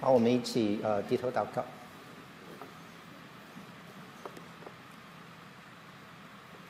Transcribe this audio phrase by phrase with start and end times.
[0.00, 1.64] 好，我们一起呃低头祷告。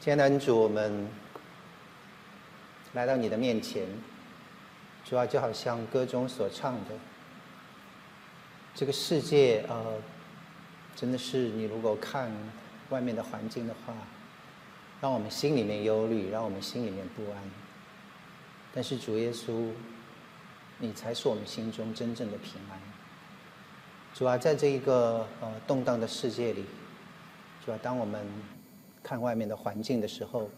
[0.01, 1.07] 亲爱的主，我们
[2.95, 3.87] 来到你的面前，
[5.05, 6.95] 主要就好像歌中所唱的，
[8.75, 9.99] 这个世界呃，
[10.97, 12.33] 真的是你如果看
[12.89, 13.93] 外面的环境的话，
[15.03, 17.43] 让我们心里面忧虑，让我们心里面不安。
[18.73, 19.71] 但是主耶稣，
[20.79, 22.81] 你才是我们心中真正的平安。
[24.15, 26.65] 主要，在这一个呃动荡的世界里，
[27.65, 28.21] 主要，当我们
[29.01, 30.49] 看外面的环境的时候，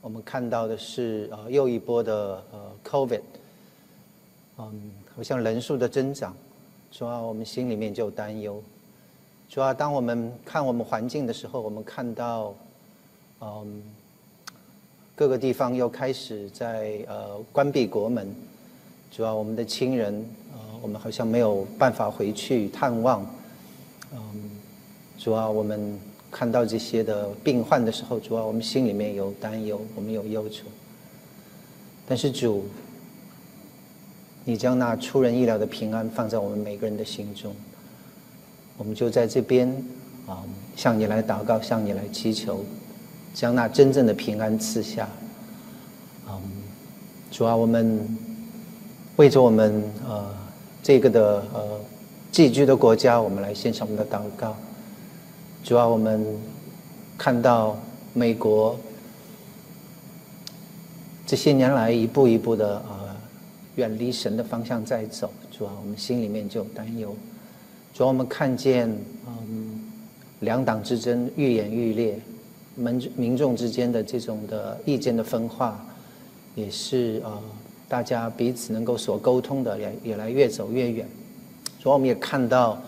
[0.00, 3.20] 我们看到的是呃又一波的呃 COVID，
[4.58, 6.34] 嗯，好像人数的增长，
[6.90, 8.60] 主要，我们心里面就担忧。
[9.48, 12.52] 主要，当我们看我们环境的时候，我们看到
[13.40, 13.80] 嗯
[15.14, 18.34] 各个地方又开始在呃关闭国门，
[19.12, 20.26] 主要，我们的亲人。
[20.82, 23.24] 我们好像没有办法回去探望，
[24.12, 24.18] 嗯，
[25.16, 25.96] 主要我们
[26.28, 30.64] 看到这些的病患的时候，主要我们心里面有担忧，我们有忧愁。
[32.04, 32.64] 但是主，
[34.44, 37.54] 你将那出人意料的平安放在我们每个人的心中，
[38.76, 39.68] 我们就在这边
[40.26, 40.42] 啊，
[40.74, 42.64] 向你来祷告，向你来祈求，
[43.32, 45.08] 将那真正的平安赐下。
[46.28, 46.42] 嗯，
[47.30, 48.18] 主要我们
[49.14, 50.41] 为着我们呃。
[50.82, 51.80] 这个的呃
[52.32, 54.56] 寄居的国家，我们来献上我们的祷告。
[55.62, 56.26] 主要我们
[57.16, 57.78] 看到
[58.12, 58.76] 美国
[61.24, 63.16] 这些年来一步一步的呃
[63.76, 67.14] 远离神的方向在走，主要我们心里面就有担忧。
[67.94, 68.88] 主要我们看见
[69.26, 69.92] 嗯
[70.40, 72.18] 两党之争愈演愈烈，
[72.74, 75.80] 民民众之间的这种的意见的分化，
[76.56, 77.40] 也是呃。
[77.92, 81.06] 大家彼此能够所沟通的也也来越走越远，
[81.78, 82.80] 所以我们也看到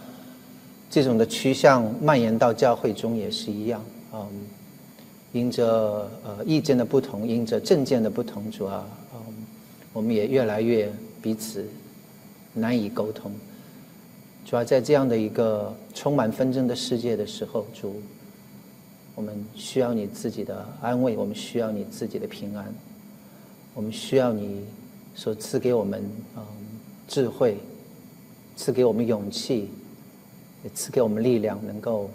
[0.89, 3.85] 这种的趋向蔓延到教会中也是一样。
[4.15, 4.27] 嗯，
[5.33, 9.21] 因着呃意见的不同，因着政见的不同，主啊，嗯，
[9.93, 10.91] 我们也越来越
[11.21, 11.69] 彼此
[12.55, 13.31] 难以沟通。
[14.47, 18.01] 主要在这样的一个充满纷争的世界的时候，主，
[19.15, 22.73] 我们需要你自己的安慰，我们需要你自己的平安，
[23.75, 24.65] 我们需要你。
[25.15, 26.03] 所赐给我们
[26.37, 26.43] 嗯
[27.07, 27.57] 智慧，
[28.57, 29.71] 赐给我们勇气，
[30.65, 32.11] 也赐给我们力量，能够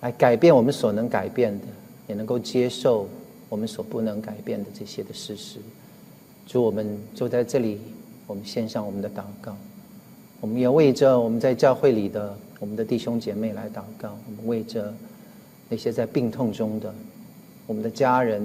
[0.00, 1.66] 来改变我们所能改变的，
[2.06, 3.08] 也能够接受
[3.48, 5.58] 我们所不能改变的这些的事实。
[6.46, 7.80] 主，我们就在这里，
[8.26, 9.56] 我们献上我们的祷告，
[10.40, 14.94] 我们也为着我们在教会里的我们的弟兄姐妹来祷告，我们为着
[15.68, 16.94] 那些在病痛中的
[17.66, 18.42] 我们的家人。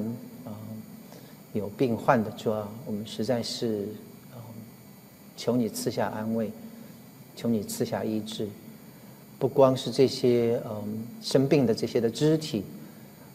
[1.53, 3.87] 有病患的主啊，我们实在是，
[5.37, 6.51] 求你赐下安慰，
[7.35, 8.47] 求你赐下医治。
[9.39, 12.63] 不光是这些嗯生病的这些的肢体，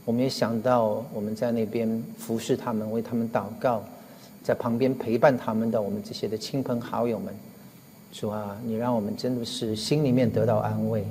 [0.05, 3.85] 我们也想到我们在那边服侍他们，为他们祷告，
[4.43, 7.35] 在旁边陪伴他们的我们这些的亲朋好友们。
[8.11, 11.05] 主啊，你让我们真的是心里面得到安慰，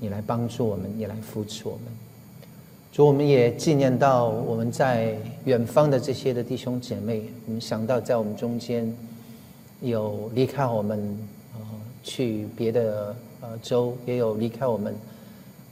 [0.00, 2.03] 你来帮助我们，你来扶持我们。
[2.94, 5.16] 主，我们也纪念到我们在
[5.46, 7.24] 远方的这些的弟兄姐妹。
[7.44, 8.88] 我们想到在我们中间
[9.80, 11.00] 有离开我们
[11.54, 11.60] 呃
[12.04, 14.94] 去别的呃州，也有离开我们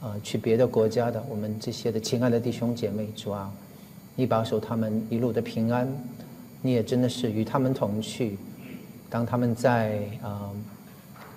[0.01, 3.07] 呃去别的国家的我们这些的亲爱的弟兄姐妹。
[3.15, 3.49] 主啊，
[4.17, 5.87] 你保守他们一路的平安，
[6.61, 8.37] 你也真的是与他们同去。
[9.09, 10.51] 当他们在啊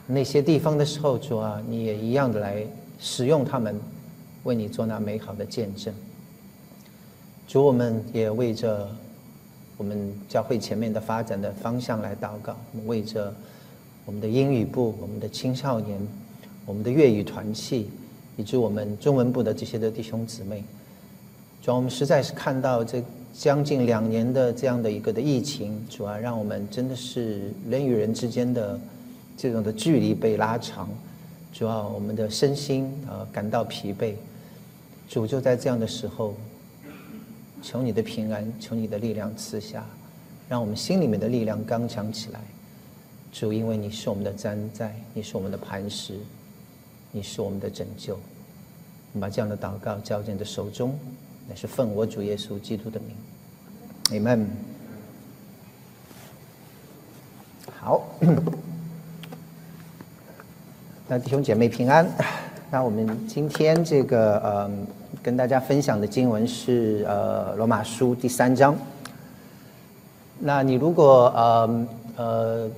[0.04, 2.66] 那些地方的时候，主啊，你也一样的来
[2.98, 3.80] 使用他们。
[4.46, 5.92] 为你做那美好的见证，
[7.48, 8.88] 主，我们也为着
[9.76, 12.56] 我们教会前面的发展的方向来祷告，
[12.86, 13.34] 为着
[14.04, 15.98] 我们的英语部、我们的青少年、
[16.64, 17.90] 我们的粤语团契，
[18.36, 20.62] 以及我们中文部的这些的弟兄姊妹，
[21.60, 23.02] 主要，我们实在是看到这
[23.34, 28.78] 将近两年的这样的一个的疫情，主啊，让我们真的是人与人之间的
[29.36, 30.88] 这种的距离被拉长，
[31.52, 34.14] 主要我们的身心呃感到疲惫。
[35.08, 36.34] 主就在这样的时候，
[37.62, 39.84] 求你的平安，求你的力量赐下，
[40.48, 42.40] 让我们心里面的力量刚强起来。
[43.32, 46.18] 主，因为你是我们的瞻在，你是我们的磐石，
[47.12, 48.14] 你是我们的拯救。
[48.14, 50.98] 我们把这样的祷告交在你的手中，
[51.48, 54.20] 乃是奉我主耶稣基督的名。
[54.20, 54.46] Amen。
[57.78, 58.04] 好，
[61.08, 62.10] 那弟兄姐妹平安。
[62.76, 64.70] 那我们今天这个呃，
[65.22, 68.76] 跟大家分享的经文是呃罗马书第三章。
[70.38, 71.86] 那你如果呃
[72.16, 72.70] 呃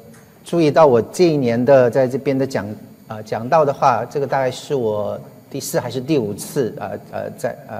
[0.44, 2.64] 注意到我这一年的在这边的讲
[3.08, 5.18] 啊讲到的话，这个大概是我
[5.50, 7.76] 第四还是第五次啊呃在呃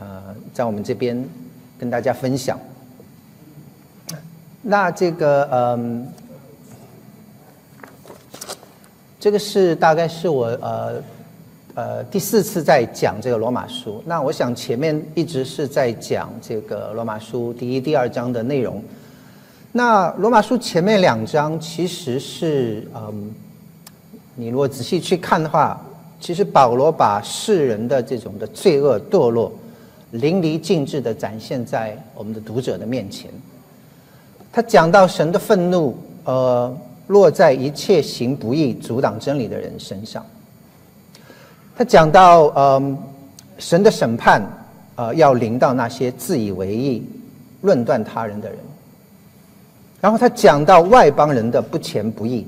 [0.00, 0.22] 呃
[0.54, 1.22] 在我们这边
[1.78, 2.58] 跟大家分享。
[4.62, 6.08] 那这个嗯，
[9.20, 10.94] 这个是大概是我呃
[11.78, 14.02] 呃第四次在讲这个罗马书。
[14.04, 18.82] 那我想前面一直是在讲这个罗马书第一、第二章的内容。
[19.70, 23.30] 那罗马书前面两章其实是，嗯，
[24.34, 25.80] 你如果仔细去看的话，
[26.18, 29.52] 其实保罗把世人的这种的罪恶堕落，
[30.10, 33.30] 淋漓尽致的展现在我们的读者的面前。
[34.50, 36.76] 他讲到神的愤怒，呃，
[37.06, 40.26] 落在一切行不义、阻挡真理的人身上。
[41.78, 42.98] 他讲到，嗯，
[43.56, 44.42] 神的审判，
[44.96, 47.08] 呃，要临到那些自以为意、
[47.60, 48.58] 论断他人的人。
[50.00, 52.44] 然后他讲到外邦人的不虔不义，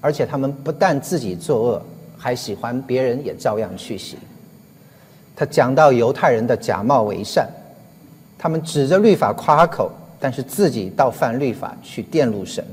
[0.00, 1.82] 而且他们不但自己作恶，
[2.16, 4.16] 还喜欢别人也照样去行。
[5.34, 7.50] 他讲到犹太人的假冒为善，
[8.38, 9.90] 他们指着律法夸口，
[10.20, 12.64] 但是自己倒犯律法去玷辱神。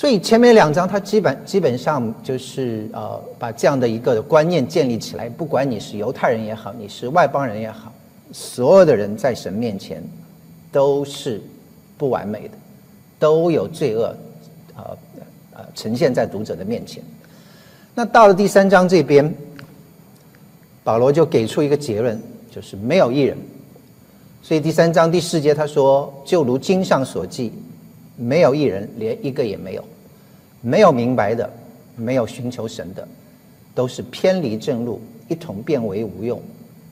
[0.00, 7.92] 所以前面两章他基本基本上就是呃把这样的一个观念建立起来，不管你是犹太人也好，你是外邦人也好，
[8.32, 10.02] 所有的人在神面前
[10.72, 11.38] 都是。
[11.98, 12.54] 不完美的，
[13.18, 14.16] 都有罪恶，
[14.74, 14.96] 呃
[15.52, 17.04] 呃，呈现在读者的面前。
[17.94, 19.30] 那到了第三章这边，
[20.82, 22.18] 保罗就给出一个结论，
[22.50, 23.36] 就是没有一人。
[24.42, 27.52] 所以第三章第四节他说：“就如经上所记，
[28.16, 29.84] 没有一人，连一个也没有，
[30.60, 31.48] 没有明白的，
[31.96, 33.06] 没有寻求神的，
[33.74, 36.38] 都是偏离正路，一同变为无用；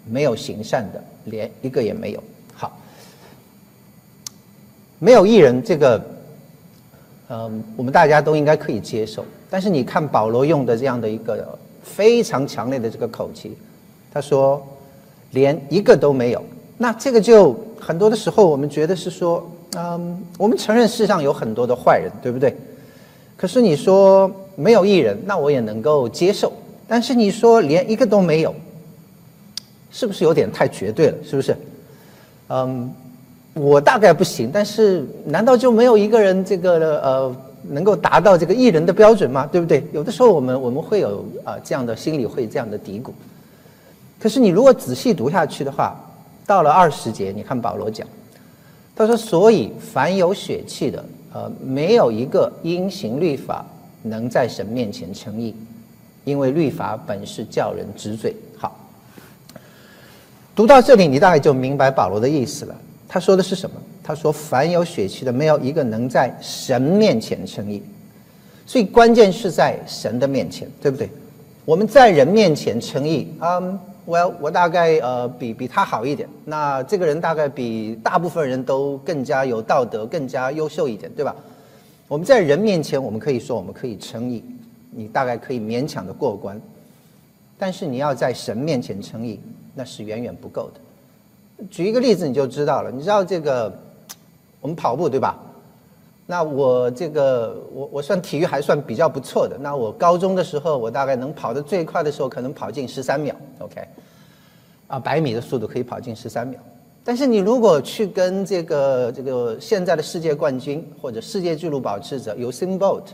[0.06, 2.23] 没有行善的，连一个也没有。”
[2.55, 2.76] 好
[4.99, 6.05] 没有艺人，这个，
[7.29, 9.25] 嗯，我们大家都应该可以接受。
[9.49, 13.56] 但是你看保罗用的这样的一个非常强烈的这个口气，
[14.12, 14.61] 他说
[15.31, 16.43] 连一个都没有。
[16.76, 22.56] 那这个就很多的时候，我们觉得是说，嗯，我们承认世上有很多的坏人，对不对？
[23.38, 26.52] 可是你说没有艺人，那我也能够接受。
[26.87, 28.55] 但是你说连一个都没有，
[29.90, 31.14] 是不是有点太绝对了？
[31.25, 31.56] 是不是？
[32.49, 32.93] 嗯。
[33.55, 37.37] 我大概不行，但是难道就没有一个人这个呃
[37.70, 39.49] 能够达到这个艺人的标准吗？
[39.50, 39.84] 对不对？
[39.91, 43.11] 有的时候我们我们会有啊这样的心理会这样的嘀咕。
[44.20, 45.96] 可是你如果仔细读下去的话，
[46.46, 48.06] 到了二十节，你看保罗讲，
[48.94, 51.05] 他说：“所以凡有血气的，
[51.38, 53.64] 呃，没有一个因行律法
[54.02, 55.55] 能在神面前称义，
[56.25, 58.76] 因为律法本是叫人知罪。”好，
[60.56, 62.75] 读到这里，你大概就明白保罗的意思了。
[63.06, 63.76] 他说的是什么？
[64.02, 67.81] 他说：“凡有血气的，没有一个能在神面前称义。
[68.67, 71.08] 所以关键是在神的面前，对不对？
[71.64, 76.26] 我们在人面前称义，嗯，我我大概呃比比他好一点。
[76.46, 81.37] 那这个人大概比大部分人都更加有道德，更加优秀一点，对吧？
[82.08, 84.43] 我们在人面前，我们可以说我们可以称义，
[84.90, 86.58] 你大概可以勉强的过关。
[87.58, 89.38] 但是你要在神面前称义，
[89.75, 90.81] 那是远远不够的。”
[91.70, 92.90] 举一个例子你就知道了。
[92.90, 93.70] 你知道这个，
[94.62, 95.38] 我们跑步对吧？
[96.30, 99.56] 那我这个我我算体育还算比较不错的。
[99.56, 103.34] 那我高中的时候，我大概能跑得最快的时候，可能跑进十三秒。
[103.60, 103.81] OK，
[104.88, 106.60] 啊，百米的速度可以跑进十三秒。
[107.03, 113.05] 但是你如果去跟这个这个现在的世界冠军或者世界纪录保持者 Usain Bolt，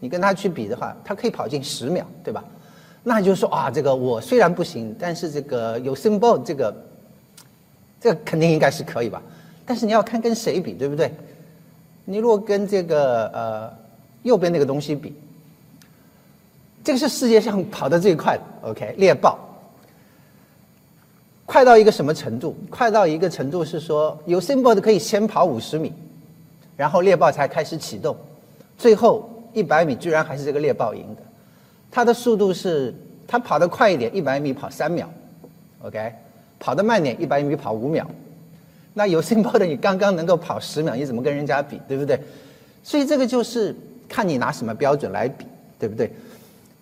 [0.00, 2.42] 你跟他去比的话，他可以跑进十秒，对吧？
[3.02, 6.74] 那就是说啊，这个我虽然不行，但是这个 Usain Bolt 这个。
[8.00, 9.22] 这肯定应该是可以吧，
[9.64, 11.10] 但是你要看跟谁比，对不对？
[12.04, 13.72] 你如果跟这个呃
[14.22, 15.14] 右边那个东西比，
[16.82, 19.38] 这个是世界上跑得最快的，OK，猎豹，
[21.46, 22.56] 快到一个什么程度？
[22.70, 25.92] 快到一个程度是说，有 symbol 的可以先跑五十米，
[26.76, 28.16] 然后猎豹才开始启动，
[28.76, 31.22] 最后一百米居然还是这个猎豹赢的，
[31.90, 32.94] 它的速度是
[33.26, 35.08] 它跑得快一点，一百米跑三秒
[35.82, 36.12] ，OK。
[36.56, 38.08] 跑得慢点，一百米跑五秒，
[38.94, 42.18] 那有心包的你刚刚能够跑十秒，你怎么跟人家比，对不对？
[42.82, 43.74] 所以这个就是
[44.08, 45.44] 看你拿什么标准来比，
[45.78, 46.10] 对不对？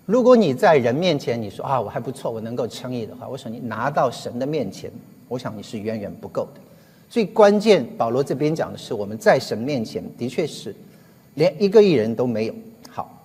[0.05, 4.91] 如果你在人面前你说啊我还不错，我能够称义的话，我想你拿到神的面前，
[5.27, 6.61] 我想你是远远不够的。
[7.09, 10.75] 最关键，保罗这边讲的是我们在神面前的确是
[11.35, 12.55] 连一个艺人都没有。
[12.91, 13.23] 好，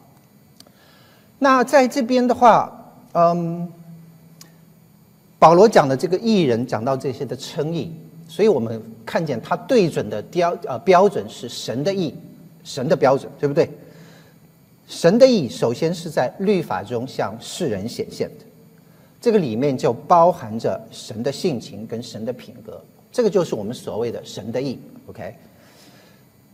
[1.39, 2.71] 那在这边的话，
[3.13, 3.69] 嗯。
[5.39, 7.93] 保罗讲的这个艺人讲到这些的称义，
[8.37, 12.13] 所以我们看见他对准的标呃标准是神的意，
[12.63, 13.67] 神的标准，对不对？
[14.87, 18.45] 神的意首先是在律法中向世人显现的，
[19.19, 22.79] 这个里面就包含着神的性情跟神的品格，
[23.11, 24.77] 这个就是我们所谓的神的意。
[25.07, 25.33] OK，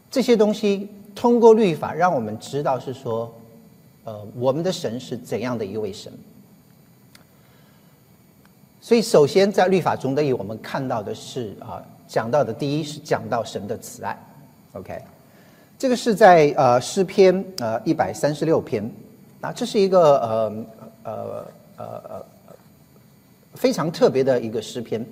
[0.10, 3.30] 这些东西通过律法让我们知道是说，
[4.06, 6.14] 呃，我们的神是怎样的一位神。
[8.84, 14.14] 所以，首先在律法中的以，我们看到的是啊，讲到的第一是讲到神的慈爱。
[14.74, 15.02] OK，
[15.80, 18.84] 这个是在呃诗篇呃一百三十六篇，
[19.40, 20.66] 啊，这是一个呃
[21.04, 21.46] 呃
[21.78, 22.26] 呃呃
[23.54, 25.06] 非常特别的一个诗篇，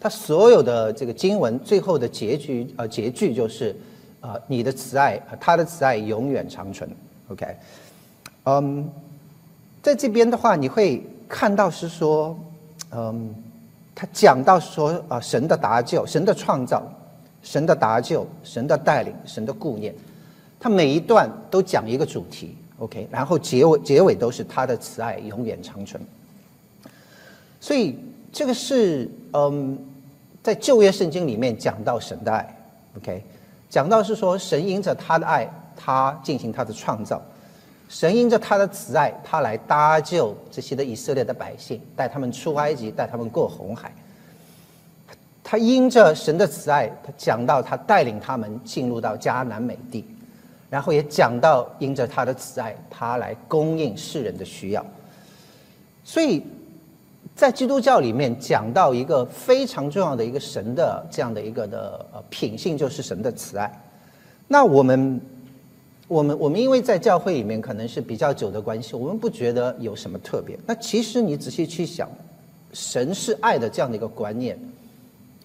[0.00, 3.72] 它所有的这个经文最后的结局呃结句就是
[4.20, 6.90] 啊你的慈爱，他的慈爱永远长存。
[7.28, 7.46] OK，
[8.46, 8.90] 嗯，
[9.80, 12.36] 在这边的话，你会看到是说。
[12.94, 13.34] 嗯，
[13.94, 16.82] 他讲到说啊，神的搭救、神的创造、
[17.42, 19.94] 神的搭救、神的带领、神的顾念，
[20.60, 26.02] 他每一段都讲一个主题，OK，然后结尾结尾都是他的慈爱永远长存。
[27.60, 27.98] 所以
[28.32, 29.78] 这个是嗯，
[30.42, 32.56] 在旧约圣经里面讲到神的爱
[32.96, 33.24] ，OK，
[33.70, 37.22] 讲到是说神因着他的爱，他进行他的创造。
[37.92, 43.92] 神因着他的慈爱，他来搭救这些的以色列的百姓，带他们出埃及，带他们过红海。
[45.44, 50.06] 他因着神的慈爱，他讲到他带领他们进入到迦南美地，
[50.70, 54.82] 然后也讲到因着他的慈爱，他来供应世人的需要。
[56.02, 56.42] 所以
[57.36, 63.70] 在基督教里面讲到一个非常重要的一个神的这样的一个的呃品性，就是神的慈爱。
[64.48, 65.20] 那我们。
[66.08, 70.58] 我们我们因为在教会里面可能是比较久的关系，我们不觉得有什么特别。
[70.66, 72.10] 那其实你仔细去想，
[72.72, 74.58] 神是爱的这样的一个观念，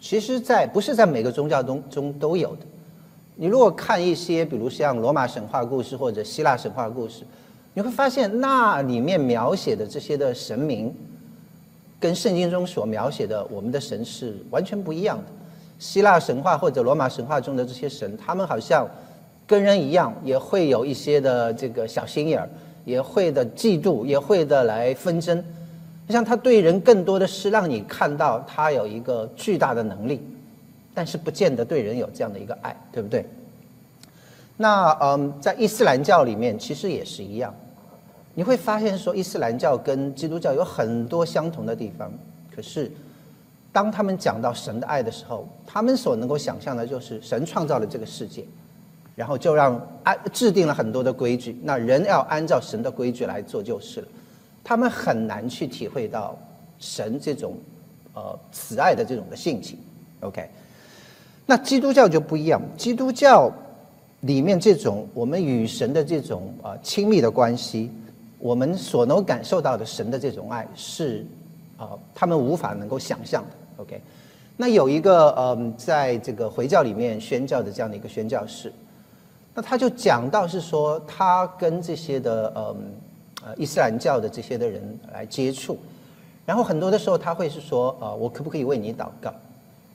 [0.02, 2.66] 其实，在不是在每个宗教中中都有的。
[3.36, 7.24] 你如果看一些，比如像罗马神话故事或者希腊神话故事，
[7.74, 10.94] 你会发现那里面描写的这些的神明，
[11.98, 15.26] 跟圣经中所描写的我们的神是完全不一样的。
[15.80, 18.86] 希腊神话或者罗马神话中的这些神，他们好像。
[19.48, 22.50] 跟人一样，也会有一些的这个小心眼儿，
[22.84, 25.42] 也会的嫉妒，也会的来纷争。
[26.06, 30.22] 就像他对人更多的是让你看到他有一个巨大的能力，
[30.94, 33.26] 但是不见得对人有这样的一个爱，对不对？
[34.58, 37.54] 那嗯，在伊斯兰教里面其实也是一样，
[38.34, 42.12] 你会发现说伊斯兰教跟基督教有很多相同的地方，
[42.54, 42.92] 可是
[43.72, 48.44] 当他们讲到神的爱的时候，他们所能够想象的就是神创造了这个世界。
[49.18, 54.08] 然后就让安制定了很多的规矩，那人要按照神的规矩来做就是了。
[54.64, 56.38] 他们很难去体会到
[56.78, 57.58] 神这种
[58.14, 59.76] 呃慈爱的这种的性情。
[60.20, 60.48] OK，
[61.48, 63.52] 那基督教就不一样，基督教
[64.20, 67.90] 里面这种我们与神的这种呃亲密的关系，
[68.38, 71.26] 我们所能感受到的神的这种爱是
[71.76, 73.82] 啊他们无法能够想象的。
[73.82, 74.00] OK，
[74.56, 78.72] 那有一个嗯在这个回教里面宣教的这样的一个宣教士。
[79.58, 82.76] 那他就讲到是说，他跟这些的嗯
[83.44, 85.80] 呃伊斯兰教的这些的人来接触，
[86.46, 89.34] 然后很多的时候他会是说，呃，我可不可以为你祷告？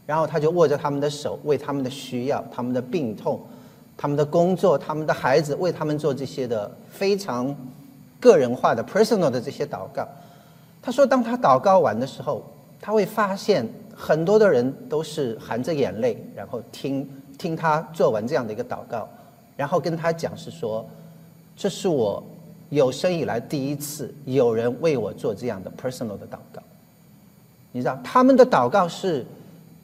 [0.05, 3.41] 然后他就握着他们的手，为他们的需要、他们的病痛、
[3.97, 7.55] 他们的工作、他们的孩子，为他们做这些的非常
[8.19, 10.05] 个人化的 personal 的这些祷告。
[10.83, 12.43] 他说，当他祷告完的时候，
[12.81, 13.65] 他会发现
[13.95, 19.09] 很多的人都是含着眼泪，然后听听他做完这样的一个祷告。
[19.63, 20.85] 然后跟他讲是说，
[21.55, 22.21] 这是我
[22.71, 26.61] 有生以来第一次有人为我做这样的 personal 的祷告。
[27.71, 29.25] 你知道他们的祷告是，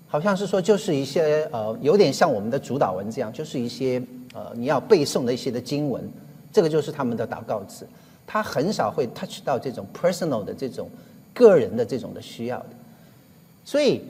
[0.09, 4.03] 好像是说就是一些呃有点像我们的主导文这样，就是一些
[4.35, 6.03] 呃你要背诵的一些的经文，
[6.53, 7.87] 这个就是他们的祷告词。
[8.27, 10.91] 他很少会 touch 到这种 personal 的这种
[11.33, 12.71] 个人的这种的需要的，
[13.65, 14.03] 所以。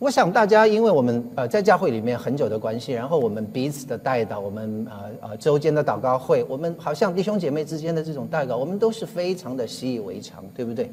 [0.00, 10.90] 我想大家，因为我们呃在教会里面很久的关系，然后我们彼此的带导，我们呃呃周间的祷告会，我们好像弟兄姐妹之间的这种代祷，我们都是非常的习以为常，对不对？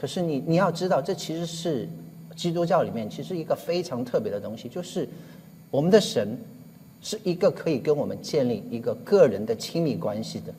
[0.00, 1.86] 可是你你要知道，这其实是
[2.34, 5.06] 基督教里面其实一个非常特别的东西，就是
[5.70, 6.34] 我们的神
[7.02, 10.54] 是一个可以跟我们建立一个个人的亲密关系的。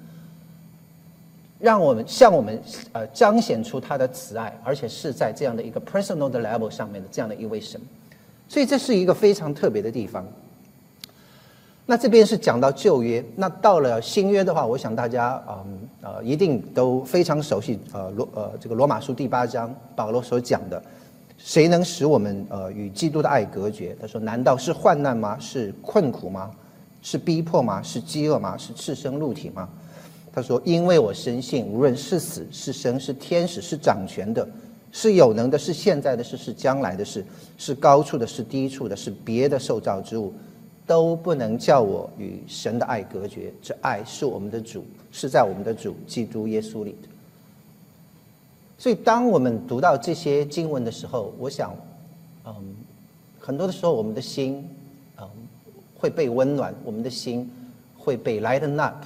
[1.61, 2.59] 让我们向我们
[2.91, 7.79] 呃彰显出他的慈爱，而且是在这样的一个 personal 的 level 上面的这样的一位神，
[8.47, 10.25] 所以这是一个非常特别的地方。
[11.85, 20.81] 那这边是讲到旧约，那到了新约的话，我想大家嗯呃一定都非常熟悉呃罗呃这个罗马书第八章保罗所讲的，
[21.37, 23.95] 谁能使我们呃与基督的爱隔绝？
[23.99, 25.37] 他说：难道是患难吗？
[25.39, 26.51] 是困苦吗？
[27.01, 27.81] 是逼迫吗？
[27.81, 28.55] 是饥饿吗？
[28.57, 29.67] 是赤身露体吗？
[30.33, 34.47] 他说：“因为我深信，无论是死是生，是天使是掌权的，
[34.91, 37.25] 是有能的，是现在的事，是将来的事，
[37.57, 40.33] 是高处的，是低处的，是别的受造之物，
[40.87, 43.51] 都不能叫我与神的爱隔绝。
[43.61, 47.07] 这爱是我们的主，是在我们的主基督耶稣里的。
[48.77, 51.75] 所以，当我们读到这些经文的时候，我想，
[52.45, 52.53] 嗯，
[53.39, 54.67] 很多的时候，我们的心，
[55.17, 55.27] 嗯。”
[56.01, 57.47] 会被温暖，我们的心
[57.95, 59.05] 会被 lighten up。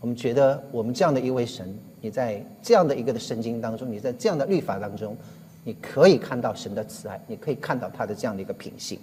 [0.00, 5.16] 我们觉得，我们这样的一位神，你在这样的一个的圣经当中，你在这样的律法当中，
[5.64, 8.98] 你可以看到神的慈爱，你可以看到他的这样的一个品性。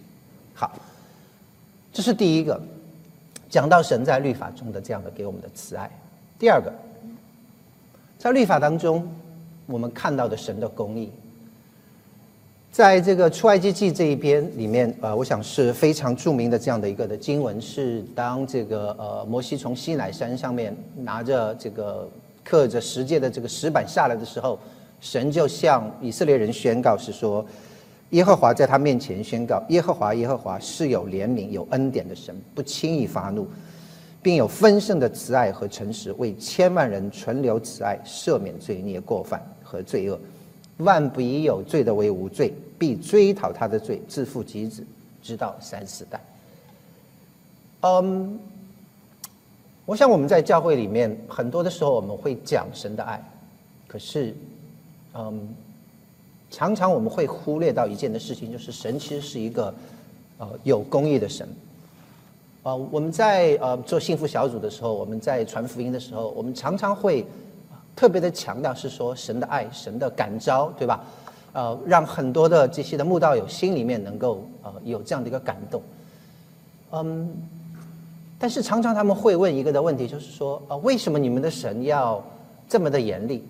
[0.54, 0.72] 好，
[1.92, 2.62] 这是第一个，
[3.50, 5.90] 讲到神在律法中的这样的给我们的慈爱。
[6.38, 6.72] 第二个，
[8.18, 9.08] 在律法当中，
[9.66, 11.12] 我们看到的神的公义。
[12.74, 22.10] 在这个出埃及记这一边里面，呃，我想是非常著名的这样的一个的经文，是当这个呃摩西从西乃山上面拿着这个
[22.44, 24.58] 刻着十诫的这个石板下来的时候，
[25.00, 27.46] 神就向以色列人宣告是说，
[28.10, 33.48] 耶和华在他面前宣告，耶和华耶和华是有怜悯有恩典的神，不轻易发怒，
[34.20, 40.20] 并有丰盛的慈爱和诚实，为千万人存留慈爱，赦免罪孽过犯和罪恶。
[40.77, 44.84] 万不以有罪的为无罪，必追讨他的罪，自负及子，
[45.22, 46.20] 直到三四代。
[47.82, 48.39] 嗯，
[49.86, 53.24] 我想我们在教会里面很多的时候，我们会讲神的爱，
[53.88, 54.36] 可是，
[55.13, 55.48] 嗯，
[56.50, 59.74] 常常我们会忽略到一件的事情，就是神其实是一个
[60.39, 61.48] 呃有公义的神。
[62.63, 67.24] 呃，我们在呃做幸福小组的时候，我们在传福音的时候，我们常常会。
[67.96, 71.04] 特别的强调是说神的爱，神的感召，对吧？
[71.54, 75.82] 呃，让很多的这些的慕道友心里面能够呃有这样的一个感动。
[76.92, 77.32] 嗯，
[78.40, 82.24] 但是常常他们会问一个的问题，就是说啊，为什么你们的神要
[82.68, 83.44] 这么的严厉？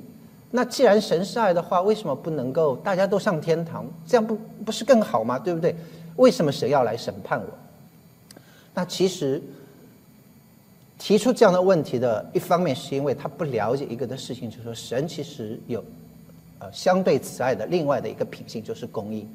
[0.51, 3.85] 那既然神是爱的话，为什么不能够大家都上天堂？
[4.05, 5.39] 这样不不是更好吗？
[5.39, 5.73] 对不对？
[6.17, 7.47] 为什么神要来审判我？
[8.73, 9.41] 那其实。
[11.03, 15.83] 提出这样的问题的一方面，是因为他不了解一个的事情，就是说神其实有，
[16.59, 19.27] 呃，相对慈爱的另外的一个品性，就是公义。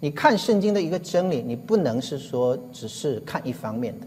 [0.00, 4.06] 你看圣经的一个真理，你不能是说只是看一方面的，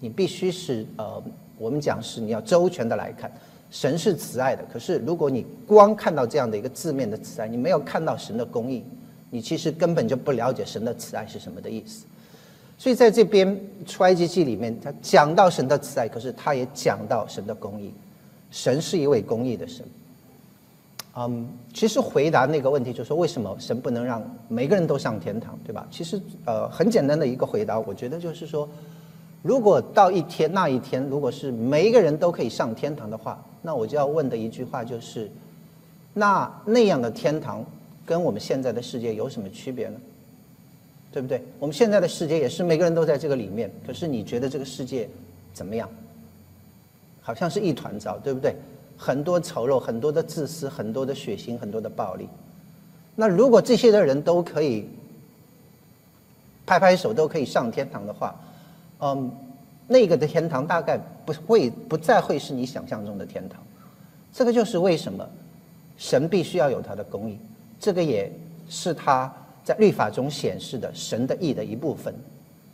[0.00, 1.22] 你必须是呃，
[1.58, 3.30] 我们讲是你要周全的来看，
[3.70, 4.64] 神是慈爱的。
[4.72, 8.82] 可是如果你光看到这样的一个字面的慈爱，你没有看到神的公义，
[9.28, 12.06] 你其实根本就不了解神的慈爱是什么的意思。
[12.82, 17.94] 所以在这边出埃及记里面，他讲到神的慈爱，可是他也讲到神的公义。
[18.50, 19.86] 神是一位公义的神。
[21.14, 25.86] 嗯，其实回答那个问题，就是说为什么神不能让每个人都上天堂，对吧？
[25.92, 28.68] 其实呃，很简单的一个回答，我觉得就是说，
[29.42, 35.30] 如果到一天那一天，如果是每一个人都可以上天堂的话，那我就要问的一句话就是：
[36.12, 37.64] 那那样的天堂
[38.04, 39.94] 跟我们现在的世界有什么区别呢？
[41.12, 41.42] 对不对？
[41.58, 45.06] 我们现在的世界也是每个人都在这个里面，可是你觉得这个世界
[45.52, 45.86] 怎么样？
[47.20, 48.56] 好像是一团糟，对不对？
[48.96, 52.26] 很多丑陋，很多的自私，很多的血腥，很多的暴力。
[53.14, 54.88] 那如果这些的人都可以
[56.64, 58.34] 拍拍手，都可以上天堂的话，
[59.00, 59.30] 嗯，
[59.86, 63.62] 那个的天堂大概不会不再会是你想象中的天堂。
[64.32, 65.28] 这个就是为什么
[65.98, 67.38] 神必须要有他的公义，
[67.78, 68.32] 这个也
[68.68, 69.30] 是他。
[69.64, 72.14] 在律法中显示的神的义的一部分，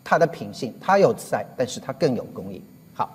[0.02, 2.62] 他的品性，他有慈爱，但是他更有公义。
[2.94, 3.10] 好，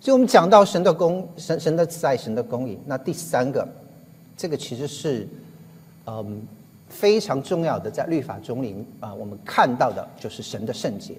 [0.00, 2.78] 所以我们讲到神的公，神神的慈爱，神的公义。
[2.84, 3.66] 那第三个，
[4.36, 5.26] 这个其实是
[6.06, 6.42] 嗯
[6.88, 11.14] 非常重要的，在律法中里啊，我们看到的就是神的圣洁。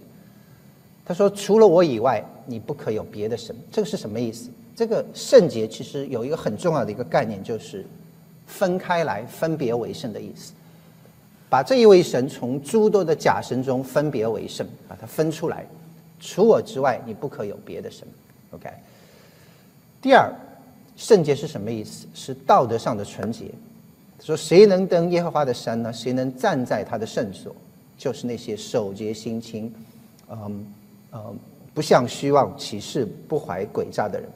[1.06, 4.50] 他说：“除了我以外，你不可有别的神。”这个是什么意思？
[4.74, 7.86] 这个圣洁其实有一个很重要的一个概念，就是
[8.48, 10.54] 分开来、分别为圣的意思。
[11.54, 15.64] 把这一位神从诸多的假神中分别为圣，把它分出来，
[16.20, 18.08] 除我之外，你不可有别的神。
[18.50, 18.68] OK。
[20.02, 20.34] 第二，
[20.96, 22.08] 圣洁是什么意思？
[22.16, 23.52] 是道德上的纯洁。
[24.20, 25.94] 说谁能登耶和华的山呢？
[25.94, 27.56] 谁能站在他的圣所？
[28.00, 29.72] 就是那些守节心清，
[30.32, 30.66] 嗯
[31.12, 31.38] 嗯，
[31.72, 34.28] 不向虚妄起誓、不怀诡诈的人。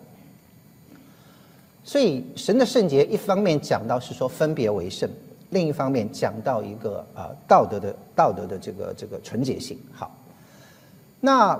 [1.84, 5.10] 所以，神的圣洁一方面讲到是说分别为圣。
[5.50, 9.80] 另一方面讲到一个啊道德的道德的这个这个纯洁性。
[9.94, 10.12] 好，
[11.20, 11.60] 那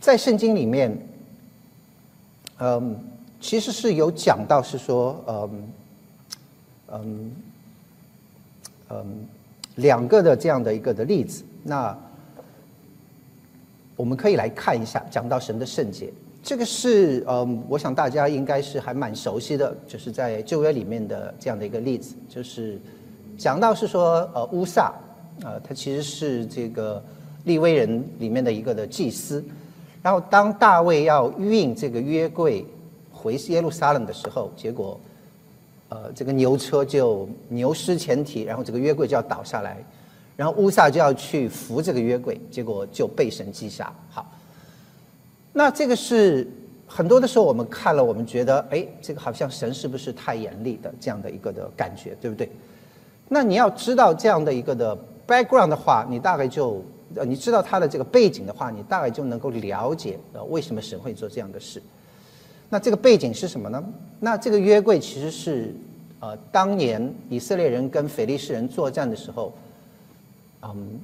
[0.00, 0.96] 在圣经里面，
[2.58, 2.98] 嗯，
[3.40, 5.72] 其实是有讲到是说，嗯
[6.92, 7.32] 嗯
[8.88, 9.28] 嗯，
[9.76, 11.44] 两个的这样的一个的例子。
[11.62, 11.96] 那
[13.96, 16.10] 我们可以来看一下，讲到神的圣洁，
[16.42, 22.80] 这个是嗯，我想大家应该是还蛮熟悉的，就是在旧约里面的这样的一个例子，就是
[23.36, 24.92] 讲到是说呃乌萨，
[25.42, 27.02] 呃他其实是这个
[27.44, 29.44] 利威人里面的一个的祭司，
[30.02, 32.64] 然后当大卫要运这个约柜
[33.12, 34.98] 回耶路撒冷的时候，结果
[35.90, 39.76] 呃这个牛车就牛失前蹄，然后这个约柜就要倒下来。
[40.36, 43.92] 然后乌萨就要去扶这个约柜，结果就被神击杀。
[44.08, 44.26] 好，
[45.52, 46.46] 那这个是
[46.86, 52.50] 很多的时候我们看了，我们觉得，哎，这个好像神是不是太严厉的这样的一个的感觉，对不对？
[53.28, 56.82] 那你要知道这样的一个的 background 的话，你大概就
[57.14, 61.82] 呃，你知道他的这个背景的话，你大概就能够了解呃为什么神会做这样的事。
[62.68, 63.84] 那这个背景是什么呢？
[64.18, 65.74] 那这个约柜其实是
[66.20, 69.52] 呃，当年以色列人跟腓力士人作战的时候。
[70.62, 71.00] 嗯，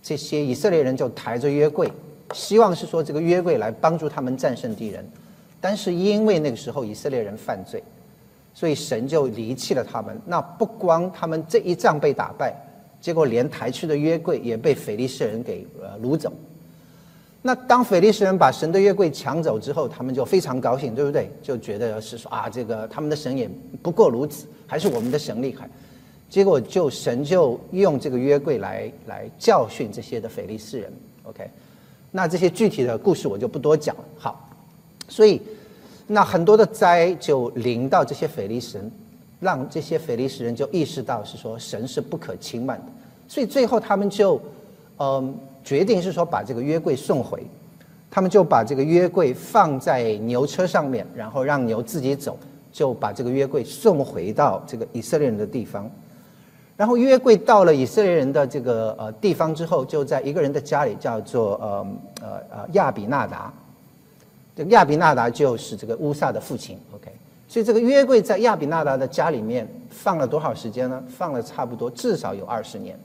[0.00, 1.90] 这些以色列人就抬着约柜，
[2.32, 5.04] 希望是说这个约柜来帮助他们战胜敌人，
[5.60, 7.82] 但是因为那个时候以色列人犯罪，
[8.54, 10.20] 所以神就离弃了他们。
[10.26, 12.54] 那不光他们这一仗被打败，
[13.00, 16.32] 结果连抬去的约柜也被腓力士人给呃掳走。
[17.44, 21.28] 那当腓力士人把神的约柜抢走之后，他们就非常高兴，对不对？
[21.42, 23.50] 就觉得是说啊，这个他们的神也
[23.82, 25.68] 不过如此，还是我们的神厉害。
[26.30, 30.90] 结果就神就用这个约柜来来教训这些的腓力斯人
[31.24, 31.50] ，OK，
[32.14, 34.04] 那这些具体的故事我就不多讲了。
[34.16, 34.48] 好，
[35.08, 35.42] 所以
[36.06, 38.78] 那很多的灾就临到这些腓力斯，
[39.40, 42.92] 让这些腓力斯人就意识到是说神是不可轻慢的，
[43.26, 44.40] 所以最后他们就
[44.98, 47.42] 嗯决定是说把这个约柜送回，
[48.10, 52.38] 他们就把这个约柜放在牛车上面，然后让牛自己走，
[52.70, 55.90] 就把这个约柜送回到这个以色列人的地方。
[56.82, 61.86] 然后约柜到了以色列人的这个呃地方之后，就在一个人的家里，叫做呃
[62.20, 63.52] 呃呃亚比纳达。
[64.56, 66.76] 这个亚比纳达就是这个乌萨的父亲。
[66.92, 67.08] OK，
[67.46, 71.00] 所以这个约柜在亚比纳达的家里面放了多少时间呢？
[71.08, 72.98] 放了差不多至少有二十年。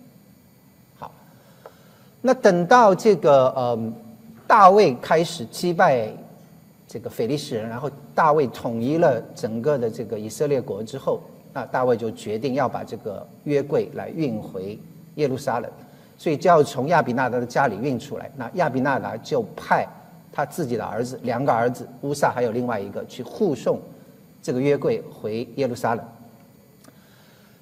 [0.98, 1.12] 好，
[2.20, 3.80] 那等到这个呃
[4.48, 6.12] 大卫开始击败
[6.88, 11.22] 这个腓力士人，然后大卫统一了整个的这个以色列国之后。
[11.58, 14.78] 那大卫就决定要把这个约柜来运回
[15.16, 15.68] 耶路撒冷，
[16.16, 18.30] 所以就要从亚比纳达的家里运出来。
[18.38, 19.88] 那亚比纳达就派
[20.32, 23.82] 他自己的儿子，两个儿子乌萨还有另外一个去护送
[24.40, 26.06] 这个约柜回耶路撒冷。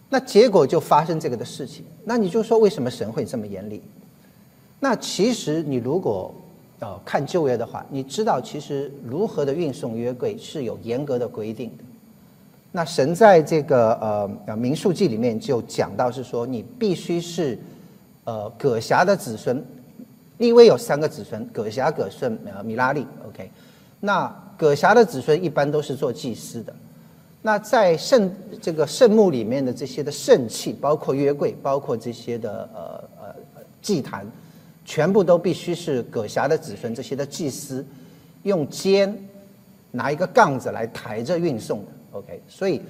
[0.10, 1.86] 那结果就发生这个的事情。
[2.04, 3.82] 那你就说为什么神会这么严厉？
[4.78, 6.36] 那其实你如果
[6.80, 11.84] 呃看旧约的话，你知道其实如何的运送约柜是有严格的规定的。
[12.76, 17.58] 那神在这个呃呃民数记里面就讲到是说，你必须是
[18.26, 19.64] 呃葛霞的子孙，
[20.40, 23.08] 利威有三个子孙，葛霞、葛顺、呃米拉利。
[23.30, 23.50] OK，
[24.02, 26.76] 那葛霞的子孙一般都是做祭司的。
[27.42, 28.30] 那在圣
[28.62, 33.36] 这个圣墓里面的这些的圣器，包括约柜，包括这些的呃呃
[33.82, 34.30] 祭坛，
[34.84, 37.86] 全部都必须是葛霞的子孙这些的祭司
[38.44, 39.18] 用肩
[39.92, 41.95] 拿一个杠子来抬着运送的。
[42.16, 42.82] OK，所以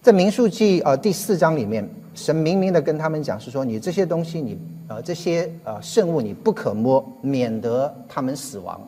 [0.00, 8.80] 在民数记呃第四章里面，神明明的跟他们讲是说，你这些东西你呃这些呃圣物你不可摸，免得他们死亡。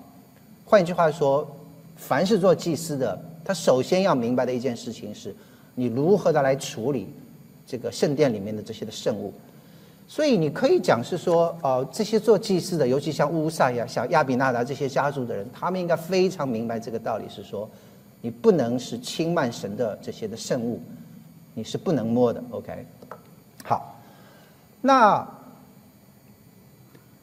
[0.64, 1.46] 换一句话说，
[1.94, 5.32] 凡是做祭司的，他首先要明白的一件事情是，
[5.76, 7.06] 你如何的来处理
[7.64, 9.32] 这个圣殿里面的这些的圣物。
[10.08, 17.70] 所以你可以讲是说，呃，这些做祭司的，尤其像乌萨呀、像亚比纳达这些家族的人，他们应该非常明白这个道理，是说。
[18.24, 20.80] 你不能是轻慢神的这些的圣物，
[21.52, 22.42] 你是不能摸的。
[22.52, 22.86] OK，
[23.62, 23.94] 好，
[24.80, 25.28] 那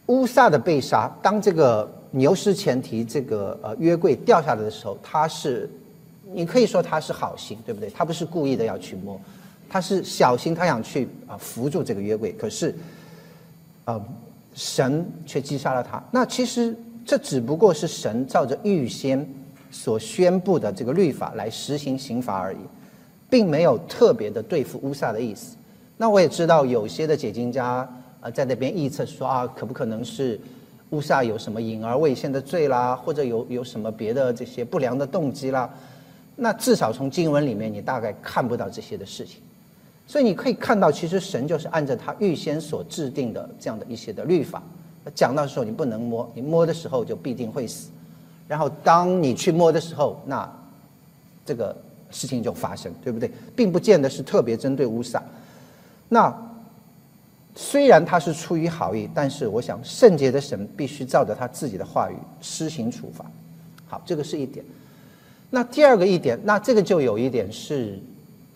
[0.06, 5.68] 乌萨的被杀，当这个牛失前蹄，这个呃约柜掉下来的时候，他是，
[6.32, 7.90] 你可以说他是好心，对不对？
[7.90, 9.20] 他不是故意的要去摸，
[9.68, 12.76] 他是小心，他想去啊扶住这个约柜，可是，
[13.86, 14.00] 呃，
[14.54, 16.00] 神却击杀了他。
[16.12, 19.28] 那其实这只不过是神照着预先。
[19.72, 22.58] 所宣布的这个律法来实行刑罚而已，
[23.30, 25.56] 并没有特别的对付乌萨的意思。
[25.98, 30.40] 那我也知道有些的解经家啊在那边臆测说啊，可不可能是
[30.90, 35.70] 乌萨有什么隐而未现的罪啦，或者有有什么别的这些不良的动机啦？
[36.36, 39.42] 那至少从经文里面你大概看不到这些的事情。
[40.08, 44.62] 所以你可以看到，其实神就是按照他预先所制定的这样的一些的律法，
[45.16, 47.90] 讲到的时候你不能摸，你摸的时候就必定会死。
[48.48, 50.50] 然后当你去摸的时候，那
[51.46, 51.76] 这个
[52.10, 53.32] 事情就发生，对不对？
[53.56, 55.22] 并不见得是特别针对乌萨。
[56.10, 56.36] 那
[57.56, 63.26] 虽然他是出于好意，但是我想圣洁的神必须照着他自己的话语施行处罚。
[63.88, 64.66] 好，这个是一点。
[65.50, 68.00] 那第二个一点，那这个就有一点是，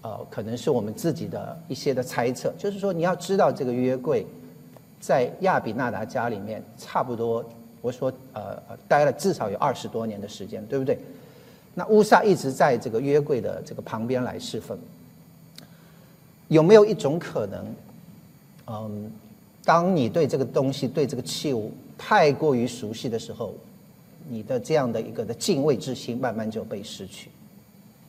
[0.02, 4.26] 呃，可能是我们自己的一些的猜测，就是说你要知道这个约柜
[5.00, 7.44] 在亚比纳达家里面，差不多
[7.86, 10.98] 我说呃待了至少有二十多年的时间，对不对？
[11.76, 14.76] 那乌萨一直在这个约柜的这个旁边来侍奉，
[16.48, 17.76] 有没有一种可能？
[18.66, 19.12] 嗯，
[19.64, 23.54] 当你对这个东西、对这个器物太过于熟悉的时候，
[24.28, 27.30] 你的这样的一个的敬畏之心慢慢就被失去，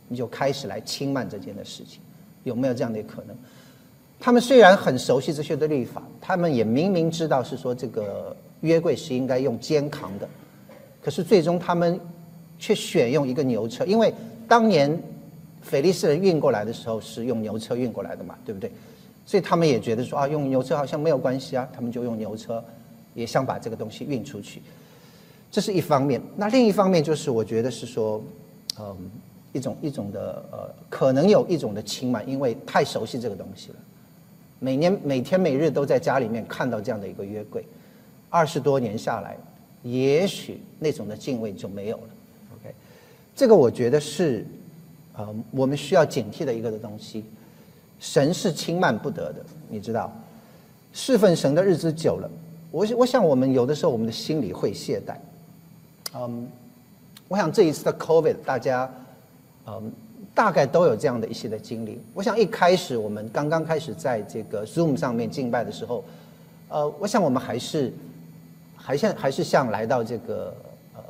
[0.08, 2.00] 你就开始来轻慢这件的事情，
[2.44, 3.36] 有没有这样的可能？
[4.18, 10.28] 他们虽然很熟悉这些的律法，他们也明明知道是说这个约柜是应该用肩扛的，
[11.02, 11.98] 可是最终他们
[12.58, 14.12] 却选用一个牛车，因为
[14.48, 15.00] 当年
[15.62, 18.70] 腓力斯人运过来的时候是用牛车运过来的嘛，对不对？
[19.24, 22.62] 所以他们也觉得说啊，用牛车好像没有关系啊，他们就用牛车，
[23.14, 24.62] 也想把这个东西运出去。
[25.50, 26.20] 这是一方面。
[26.36, 28.22] 那另一方面就是，我觉得是说，
[28.78, 28.96] 嗯，
[29.52, 33.76] 一种一种的呃，可能有一种的轻慢，因为太熟悉这个东西了。
[34.58, 37.64] 每年每天每日都在家里面看到这样的一个约柜，
[38.30, 39.36] 二十多年下来，
[39.82, 42.02] 也许那种的敬畏就没有了。
[42.54, 42.74] OK，
[43.34, 44.44] 这个我觉得是，
[45.14, 47.24] 呃，我们需要警惕的一个的东西。
[47.98, 50.12] 神是轻慢不得的，你知道，
[50.92, 52.30] 侍奉神的日子久了，
[52.70, 55.14] 我我想我们有的时候我们的心里会懈怠。
[56.14, 56.46] 嗯，
[57.26, 58.90] 我想这一次的 COVID，大家
[59.66, 59.90] 嗯
[60.34, 61.98] 大概都有这样的一些的经历。
[62.12, 66.04] 我想一开始我们刚刚开始在这个 Zoom 上面敬拜的时候，
[66.68, 67.90] 呃，我想我们还是
[68.86, 70.54] 还像还是像来到这个
[70.94, 71.02] 呃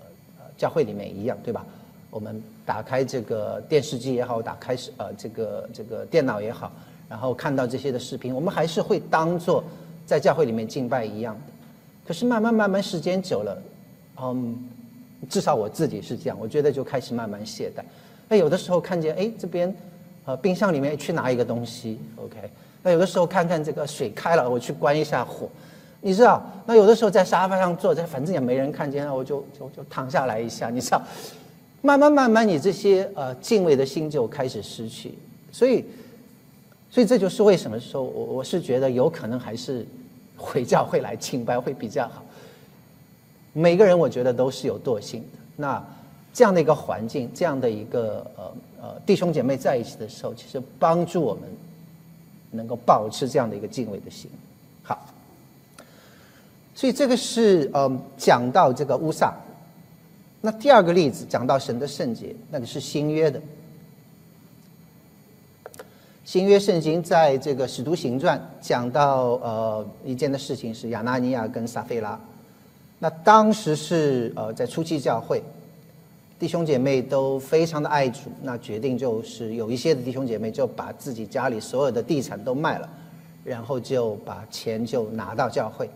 [0.56, 1.62] 教会里面一样，对吧？
[2.08, 6.72] 我们打开这个电视机也好，打开是呃这个这个电脑也好，
[7.06, 9.62] 然后看到这些的视频，我们还是会当做
[10.06, 11.52] 在教会里面敬拜一样的。
[12.06, 13.62] 可是慢慢慢慢时间久了，
[14.22, 14.56] 嗯，
[15.28, 17.82] 至少我自己是这样，我觉得就开始慢慢懈怠。
[18.26, 19.76] 那有的时候看见哎这边
[20.24, 22.50] 呃冰箱里面去拿一个东西，OK。
[22.82, 25.50] 那有的时候看看这个水开了，我去关一下火，
[26.06, 26.40] 你知道？
[26.66, 31.02] 那有的时候在沙发上坐着，反正也没人看见，我就就就躺下来一下，你知道？
[31.82, 35.14] 慢慢慢慢，你这些呃敬畏的心就开始失去，
[35.50, 35.84] 所以，
[36.92, 39.84] 所以这就是为什么说，我我是觉得有可能还是
[40.36, 42.22] 回教会来敬拜会比较好。
[43.52, 45.84] 每个人我觉得都是有惰性的，那
[46.32, 51.42] 这样的一个环境，这样的一个呃呃弟兄姐妹在一起的时候，其实帮助我们
[52.52, 54.30] 能够保持这样的一个敬畏的心。
[56.76, 59.34] 所以这个是嗯讲到这个乌萨。
[60.42, 63.40] 那第二个例子讲到神的圣洁，那个是新约的。
[66.24, 72.20] 新约圣经在这个使徒行传讲到呃一件的事情是亚纳尼亚跟撒菲拉，
[72.98, 75.42] 那当时是呃在初期教会，
[76.38, 82.88] 弟兄姐妹都非常的爱主，那决定就是有一些的弟兄姐妹就把自己家里所有的地产都卖了，
[83.44, 85.88] 然后就把钱就拿到教会。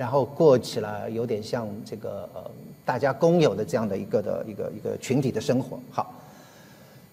[0.00, 2.50] 然后过起了有点像这个呃
[2.86, 5.78] 大家公有的这样的一个的一个一个群体的生活。
[5.90, 6.14] 好，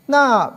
[0.06, 0.50] 那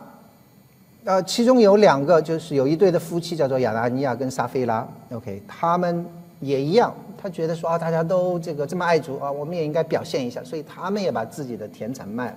[1.04, 6.06] 呃其中有两个就是有一对的夫妻叫做亚拉尼亚跟撒菲拉，OK，他们
[6.38, 12.36] 也一样，他觉得说啊大家都这个这么爱主啊，我们也应该表现一下，所以他们也把自己的田产卖了。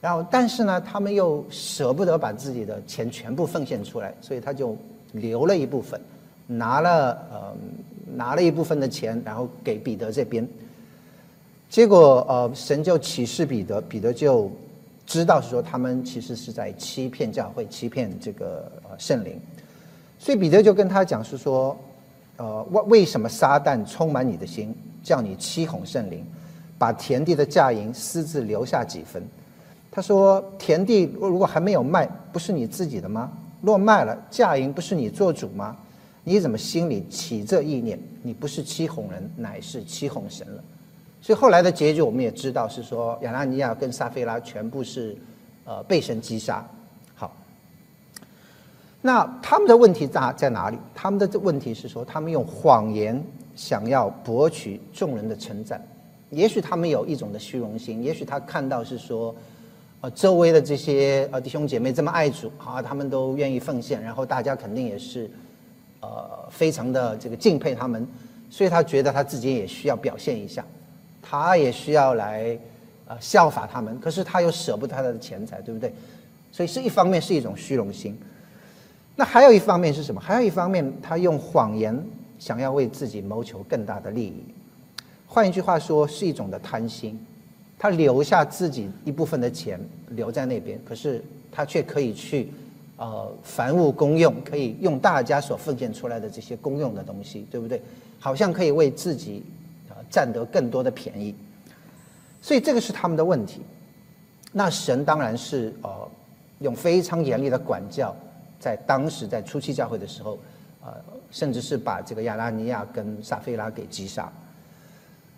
[0.00, 4.76] 然后但是呢，他们又舍不得把自己的钱全部奉献出来，所以他就
[5.12, 6.00] 留了一部分，
[6.48, 7.54] 拿了呃。
[8.14, 10.46] 拿了一部分的钱，然后给彼得这边，
[11.68, 14.50] 结果呃，神就启示彼得，彼得就
[15.06, 19.40] 知道是说他们其实是在欺骗教会，欺骗这个圣灵，
[20.18, 21.76] 所以彼得就跟他讲是说，
[22.36, 26.24] 呃，为为什么撒旦充满你的心，叫你欺哄圣灵，
[26.78, 29.22] 把田地的价银私自留下几分？
[29.90, 33.30] 他说田地如果还没有卖，不是你自己的吗？
[33.60, 35.76] 若卖了，价银不是你做主吗？
[36.24, 37.98] 你怎么心里起这意念？
[38.22, 40.62] 你不是欺哄人，乃是欺哄神了。
[41.20, 45.16] 所以后来的结局我们也知道，是说亚拉尼亚跟撒菲拉全部是
[45.64, 46.64] 呃被神击杀。
[47.14, 47.34] 好，
[49.00, 50.78] 那他们的问题在在哪里？
[50.94, 53.20] 他们的这问题是说，他们用谎言
[53.56, 55.84] 想要博取众人的称赞。
[56.30, 59.34] 也许他们有一种的虚荣心，也许他看到是说，
[60.02, 65.28] 呃，周围的这些呃弟兄姐妹这么爱主啊，他们都愿意奉献，然后大家肯定也是。
[66.02, 68.06] 呃，非常的这个敬佩他们，
[68.50, 70.62] 所以他觉得他自己也需要表现一下，
[71.22, 72.58] 他也需要来
[73.06, 75.94] 呃效法他们，可是他又舍不得他的钱财，对不对？
[76.50, 78.18] 所以是一方面是一种虚荣心。
[79.14, 80.20] 那还有一方面是什么？
[80.20, 81.96] 还有一方面，他用谎言
[82.38, 84.44] 想要为自己谋求更大的利益。
[85.26, 87.18] 换一句话说，是一种的贪心。
[87.78, 92.52] 他留下自己一部分的钱留在那边，可是他却可以去，
[92.96, 97.82] 呃，凡物公用，可以用大家所奉献出来的这些公用的东西，对不对？
[98.20, 99.42] 好像可以为自己
[99.88, 101.34] 啊占得更多的便宜。
[102.40, 103.62] 所以这个是他们的问题。
[104.52, 105.90] 那神当然是呃
[106.60, 108.14] 用非常严厉的管教，
[108.60, 110.38] 在当时在初期教会的时候，
[110.84, 110.92] 呃，
[111.30, 114.30] 甚至是把这个亚拉尼亚跟撒菲拉给击杀。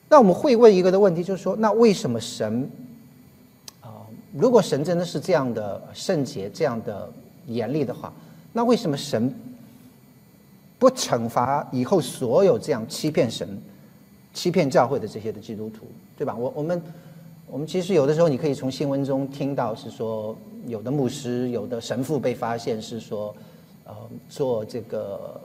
[0.08, 2.68] 那我们会问一个的问题，就是说，那为什么神
[3.80, 4.04] 啊？
[4.32, 7.10] 如果神真的是这样的圣洁、这样的
[7.46, 8.12] 严厉的话，
[8.52, 9.32] 那为什么神
[10.78, 13.60] 不惩罚以后所有这样欺骗神、
[14.32, 16.34] 欺骗教会的这些的基督徒，对吧？
[16.36, 16.82] 我我们
[17.46, 23.34] 我们其实有的时候，你可以从新闻中听到是说，有的牧师、有的神父被发现是说，
[23.84, 23.94] 呃，
[24.28, 25.40] 做这个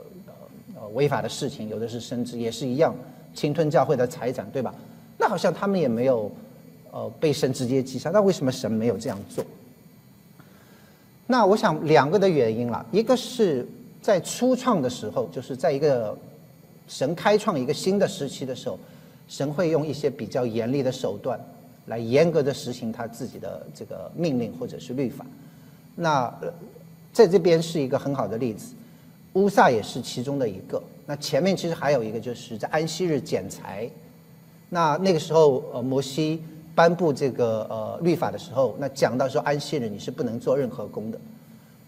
[0.74, 2.94] 呃违法的事情，有的是甚至也是一样。
[3.32, 4.74] 侵吞教会的财产，对吧？
[5.16, 6.28] 那好像他们也没有，
[6.90, 8.10] 呃，被神直接击杀。
[8.10, 9.44] 那为什么神没有这样做？
[11.30, 12.84] 那我想两个的原因了。
[12.90, 13.64] 一个是
[14.02, 16.18] 在初创的时候，就是在一个
[16.88, 18.76] 神开创一个新的时期的时候，
[19.28, 21.40] 神会用一些比较严厉的手段
[21.86, 25.24] 来严格的实行他自己的这个命令或者是律法。
[25.94, 26.34] 那
[27.12, 28.74] 在这边是一个很好的例子。
[29.34, 30.82] 乌萨也是其中的一个。
[31.06, 33.88] 那前面其实还有一个，就是在安息日剪裁。
[34.68, 36.42] 那那个时候，呃，摩西
[36.80, 41.20] 颁布这个呃律法的时候，那讲到说安息日你是不能做任何工的。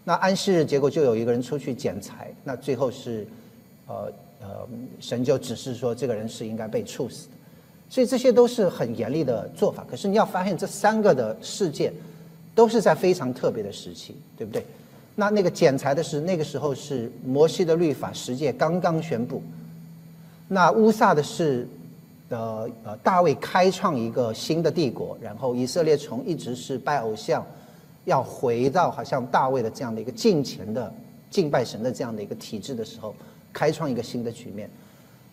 [0.03, 3.25] 那安息日结果就有一个人出去剪裁，那最后是，
[3.87, 4.47] 呃呃，
[4.99, 7.33] 神就指示说这个人是应该被处死的。
[7.89, 9.83] 所以这些都是很严厉的做法。
[9.89, 11.91] 可是你要发现这三个的事件，
[12.53, 14.63] 都是在非常特别的时期，对不对？
[15.15, 19.41] 那那个剪裁的是那个时候是摩西的律法十诫刚刚宣布，
[20.47, 21.67] 那乌萨的是，
[22.29, 27.45] 的呃大卫开创一个新的帝国，然后以色列从一直是拜偶像，
[28.05, 30.93] 要回到好像大卫的这样的一个敬虔的
[31.29, 33.13] 敬拜神的这样的一个体制的时候，
[33.51, 34.69] 开创一个新的局面。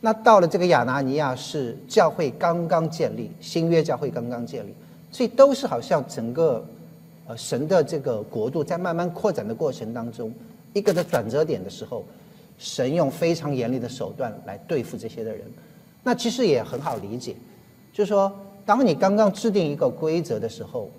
[0.01, 4.75] 那到了这个亚拿尼亚是教会刚刚建立，新约教会刚刚建立，
[5.11, 6.65] 所以都是好像整个
[7.27, 7.37] 呃。
[7.37, 10.33] 神的这个国度在慢慢扩展的过程当中，
[10.73, 12.05] 一个的转折点的时候，
[12.59, 15.45] 神用非常严厉的手段来对付这些的人。
[16.03, 17.35] 那其实也很好理解，
[17.93, 18.33] 就是说，
[18.65, 20.91] 当你刚刚制定一个规则的时候，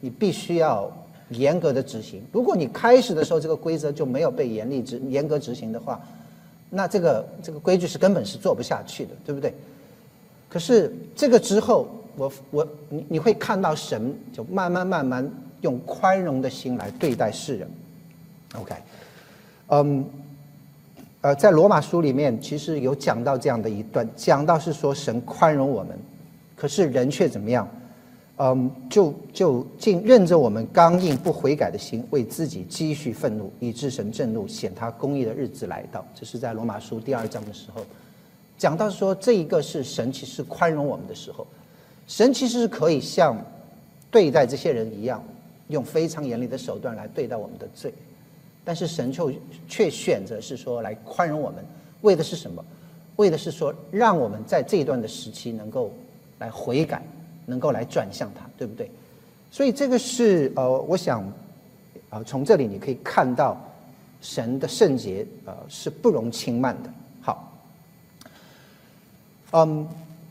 [0.00, 0.90] 你必须要
[1.30, 2.22] 严格的执行。
[2.32, 6.00] 如果你开始的时候这个规则就没有被严厉执严格执行的话，
[6.70, 9.54] 那这个这个规矩是根本是做不下去的，对不对？
[10.48, 15.30] 可是这个之后，我我你你会看到神就慢慢慢慢。
[15.60, 17.66] 用宽容的心来对待世人
[18.60, 18.74] ，OK，
[19.68, 20.04] 嗯，
[21.24, 25.98] 呃，在罗马书里面其实有讲到这样的一段，讲到是说神宽容我们，
[26.54, 27.66] 可是人却怎么样？
[28.36, 36.04] 嗯，就就竟任着我们刚硬不悔改的心，为自己积蓄愤怒，以致神震怒，显他公义的日子来到。
[36.14, 37.80] 这是在罗马书第二章的时候
[38.58, 41.46] 讲到说，这一个是神其实宽容我们的时候，
[42.06, 43.42] 神其实是可以像
[44.10, 45.24] 对待这些人一样。
[45.68, 47.90] 用非常严厉的手段来对待我们的罪，
[48.64, 49.22] 但是神却
[49.68, 51.64] 却选择是说来宽容我们，
[52.00, 52.64] 为的是什么？
[53.16, 55.92] 为的是说让我们在这一段的时期能够
[56.38, 57.02] 来悔改，
[57.46, 58.90] 能够来转向他，对不对？
[59.50, 61.22] 所以这个是呃，我想
[62.10, 63.56] 啊，从这里你可以看到
[64.20, 66.90] 神的圣洁呃是不容轻慢的。
[67.20, 67.52] 好，
[69.52, 69.86] 嗯。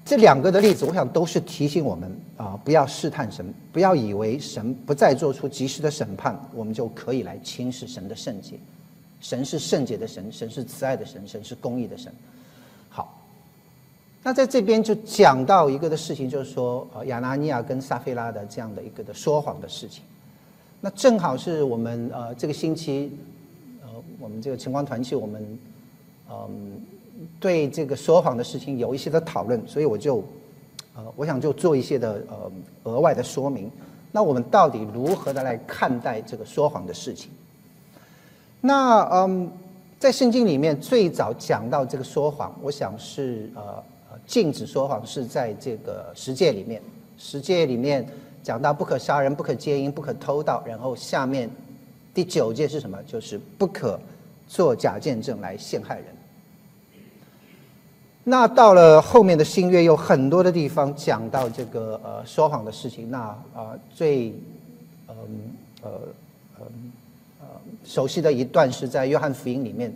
[0.06, 8.60] 这两个的例子，我想都是提醒我们啊，不要试探神，不要以为神不再做出及时的审判，我们就可以来轻视神的圣洁。
[9.22, 12.12] 神是圣洁的神，神是慈爱的神，神是公义的神。
[12.89, 13.18] 好，
[14.22, 20.04] 那在这边就讲到一个的事情，就是说，呃，亚拿尼亚跟撒菲拉的这样的一个的说谎的事情。
[20.82, 23.18] 那正好是我们呃这个星期，
[23.82, 23.89] 呃，
[24.20, 25.60] 我们这个晨光团契，我们
[26.30, 26.82] 嗯。
[27.39, 30.24] 对这个说谎的事情有一些的讨论，所以我就，
[30.95, 32.51] 呃，我想就做一些的呃
[32.84, 33.70] 额外的说明。
[34.11, 37.32] 那我们到底如何的来看待这个说谎的事情？
[38.61, 39.51] 那嗯，
[39.99, 43.84] 在圣经里面最早讲到这个说谎，我想是呃
[44.26, 46.82] 禁止说谎是在这个十诫里面。
[47.18, 48.05] 十诫里面
[48.41, 51.49] 讲到不可杀人、不可奸淫、不可偷盗，然后下面
[52.14, 52.97] 第九诫是什么？
[53.03, 53.99] 就是不可
[54.47, 56.05] 做假见证来陷害人。
[58.26, 63.11] 那到了后面的新约，有很多的地方讲到这个呃说谎的事情。
[63.11, 63.19] 那
[63.53, 64.30] 啊最，
[65.09, 65.15] 嗯
[65.82, 65.91] 呃
[66.57, 66.65] 呃
[67.41, 67.47] 呃
[67.84, 69.93] 熟悉的一段是在约翰福音里面，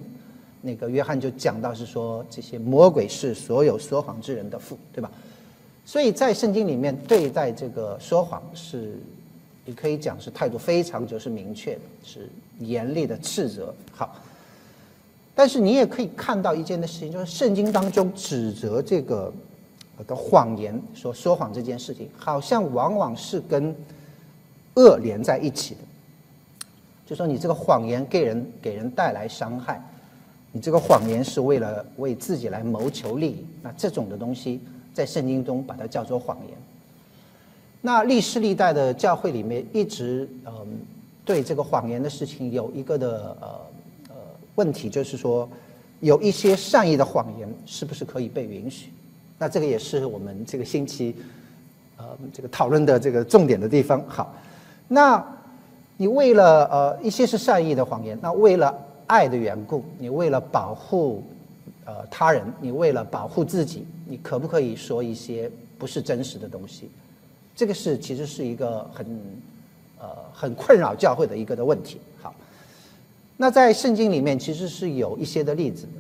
[0.61, 5.09] 那个约翰就讲到是说这些魔鬼是所有说谎之人的父，对吧？
[5.85, 8.99] 所以在圣经里面对待这个说谎是，
[9.63, 13.73] 你可以讲是态度非常就是明确的，是严厉的斥责。
[13.93, 14.13] 好，
[15.37, 19.31] 但是你也可以看到一件的事情，就是圣经当中指责这个
[20.07, 23.75] 的谎言，说说谎这件事情，好像往往是跟
[24.73, 25.81] 恶连在一起的。
[27.05, 29.79] 就说你这个谎言给人给人带来伤害，
[30.51, 34.59] 你这个谎言是为了为自己来谋求利益，那这种的东西。
[34.93, 36.57] 在圣经中把它叫做谎言。
[37.81, 40.53] 那历史历代的教会里面一直嗯
[41.23, 43.59] 对这个谎言的事情有一个的呃
[44.57, 45.49] 问题，就是说
[46.01, 48.91] 有一些善意的谎言是不是可以被允许？
[49.39, 51.15] 那这个也是我们这个星期
[51.95, 54.03] 呃这个讨论的这个重点的地方。
[54.07, 54.35] 好，
[54.87, 55.25] 那
[55.95, 58.77] 你为了呃一些是善意的谎言，那为了
[59.07, 61.23] 爱的缘故，你为了保护。
[61.85, 66.89] 呃，他人，你为了保护自己，你可不可以说一些不是真实的东西？
[67.55, 69.07] 这个是其实是一个很
[69.97, 72.01] 呃很困扰教会的一个的问题。
[73.37, 75.91] 那在圣经里面其实是有一些的例子的。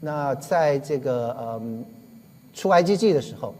[0.00, 1.84] 那在这个嗯
[2.54, 3.54] 出埃及记的时候，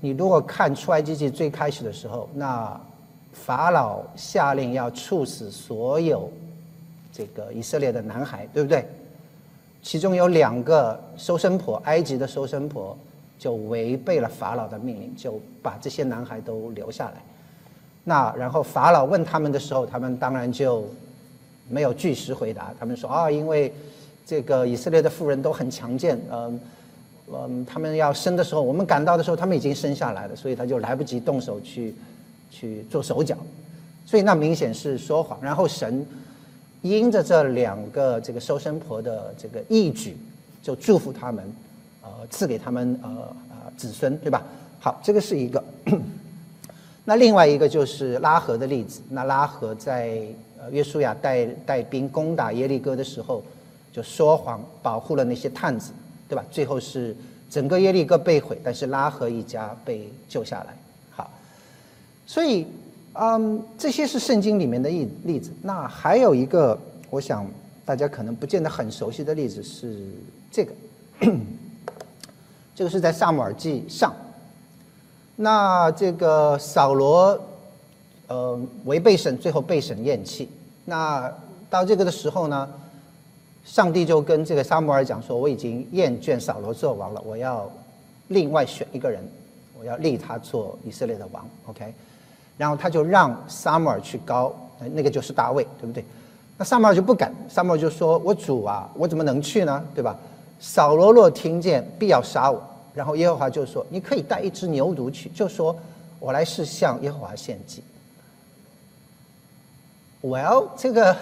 [0.00, 2.80] 你如果看出埃及记最开始的时候，那
[3.32, 6.30] 法老下令要处死所有
[7.12, 8.86] 这个以色列的男孩，对不对？
[9.82, 12.96] 其中有两个收生婆，埃及的收生婆
[13.38, 17.14] 就违背了法老的命令，就把这些男孩都留下来。
[18.04, 20.84] 那然后法老问他们的时候，他们当然就
[21.68, 22.72] 没有据实回答。
[22.78, 23.72] 他们说啊，因为
[24.26, 26.60] 这个以色列的妇人都很强健，嗯
[27.32, 31.94] 嗯，他们要生的时候，我们赶到的时候，他们已经生下来了，所以他就来不及动手去
[32.50, 33.36] 去做手脚，
[34.06, 35.38] 所以那明显是说谎。
[35.42, 36.06] 然后神。
[36.82, 40.14] 因着这两个这个收生婆的这个义举，
[40.62, 41.42] 就祝福他们，
[42.02, 43.08] 呃，赐给他们呃
[43.48, 44.42] 呃子孙，对吧？
[44.80, 45.64] 好，这个是一个。
[47.06, 49.00] 那另外一个就是拉合的例子。
[49.08, 50.20] 那拉合在
[50.70, 53.42] 约书亚带带兵攻打耶利哥的时候，
[53.92, 55.92] 就说谎保护了那些探子，
[56.28, 56.44] 对吧？
[56.50, 57.16] 最后是
[57.50, 60.76] 整个耶利哥被毁，但是拉合一家被救下来。
[61.10, 61.30] 好，
[62.26, 62.66] 所以。
[63.16, 65.52] 嗯，这些是圣经里面的一例子。
[65.62, 66.76] 那还有一个，
[67.10, 67.46] 我想
[67.84, 70.04] 大家可能不见得很熟悉的例子是
[70.50, 70.72] 这个，
[72.74, 74.12] 这个是在萨姆尔记上。
[75.36, 77.40] 那这个扫罗，
[78.26, 80.48] 呃，违背神，最后被神厌弃。
[80.84, 81.32] 那
[81.70, 82.68] 到这个的时候呢，
[83.64, 87.70] 上帝就跟这个撒母耳讲说：“我已经厌倦扫罗做王了，我要
[88.28, 89.22] 另外选一个人，
[89.78, 91.92] 我要立他做以色列的王。” OK。
[92.56, 94.54] 然后他就让撒母耳去高，
[94.92, 96.04] 那个就是大卫，对不对？
[96.56, 99.82] 那撒母耳就不敢，撒母耳就说：“我主啊，我怎么能去呢？
[99.94, 100.16] 对吧？
[100.60, 102.62] 扫罗若听见，必要杀我。”
[102.94, 105.74] 然后耶和华就说：“你可以带一只牛犊去，就说
[106.20, 107.82] 我来是向耶和华献祭。”
[110.24, 111.16] Well，这个，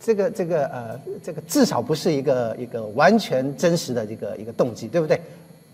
[0.00, 5.22] 这个这个呃，这个至少不是一个一个完全真实的一个一个动机，对不对？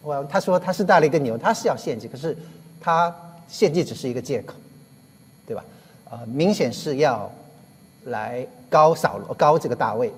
[0.02, 2.36] 我他说他是带了一个牛，他是要献祭，可是
[2.78, 3.14] 他
[3.48, 4.52] 献祭只是一个借口，
[5.46, 5.64] 对吧？
[6.10, 7.32] 啊，明显是要
[8.04, 10.12] 来高扫罗高这个大卫。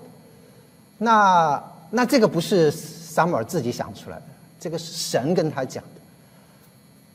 [0.98, 4.22] 那那这个不是撒母耳自己想出来的，
[4.58, 6.01] 这个是神跟他讲的。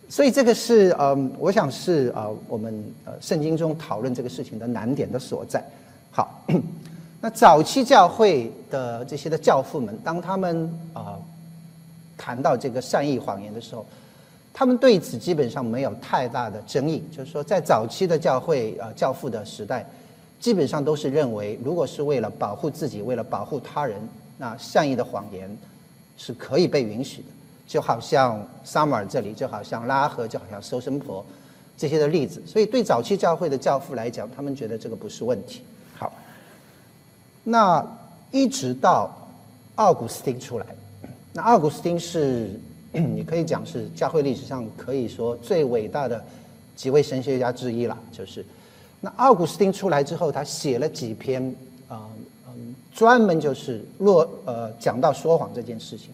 [0.09, 5.63] 所以这个是嗯，我想是啊，我们呃圣经中讨论这个事情的难点的所在。
[6.11, 6.43] 好，
[7.21, 11.17] 那早期教会的这些的教父们，当他们啊。
[12.19, 13.85] 谈到这个善意谎言的时候，
[14.51, 17.03] 他们对此基本上没有太大的争议。
[17.15, 19.85] 就是说，在早期的教会啊教父的时代，
[20.39, 24.01] 基本上都是认为，如果是为了保护自己，为了保护他人，
[24.35, 25.47] 那善意的谎言
[26.17, 27.27] 是可以被允许的。
[27.67, 31.23] 就好像萨姆尔这里，就好像拉合，就好像收生婆
[31.77, 32.41] 这些的例子。
[32.47, 35.61] 所以，对早期教会的教父来讲，他们觉得这个不是问题。
[35.97, 36.11] 好，
[37.43, 37.85] 那
[38.31, 39.11] 一直到
[39.75, 40.65] 奥古斯丁出来。
[41.33, 42.49] 那奥古斯丁是，
[42.91, 46.23] 你可以讲是教会历史上可以说最伟大的
[46.75, 47.97] 几位神学家之一了。
[48.11, 48.45] 就是，
[49.01, 51.43] 那奥古斯丁出来之后，他写了几篇
[51.87, 52.09] 啊
[52.47, 56.09] 嗯，专门就是论呃讲到说谎这件事情，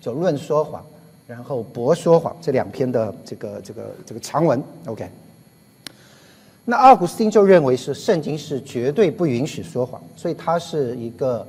[0.00, 0.84] 就论说谎，
[1.28, 4.60] 然后驳说谎这两篇的这个这个这个长文。
[4.86, 5.08] OK，
[6.64, 11.46] 那奥古斯丁就认为是圣经是绝对不允许说谎，所以他是一个。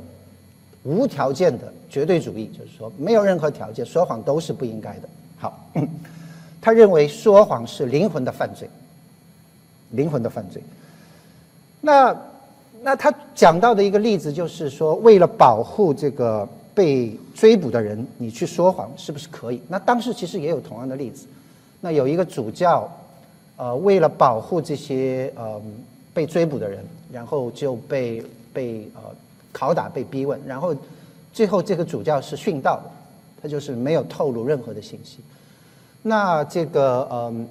[0.83, 5.09] 无条件的绝对主义，就是说没有任何条件，说谎都是不应该的。
[5.37, 5.69] 好，
[6.61, 8.67] 他认为说谎是灵魂的犯罪，
[9.91, 10.63] 灵魂的犯罪。
[11.81, 12.15] 那
[12.81, 16.47] 那他讲到的一个例子就是说，为了保护这个
[16.79, 19.61] 被追捕的人，你去说谎是不是可以？
[19.67, 21.27] 那当时其实也有同样的例子。
[21.81, 22.89] 那有一个主教，
[23.57, 25.61] 呃，为了保护这些呃
[26.13, 28.23] 被追捕的人，然后就被
[28.53, 29.01] 被呃
[29.53, 30.73] 拷打、被逼问，然后
[31.33, 32.89] 最后这个主教是殉道的，
[33.41, 35.17] 他就是没有透露任何的信息。
[36.01, 37.45] 那这个嗯，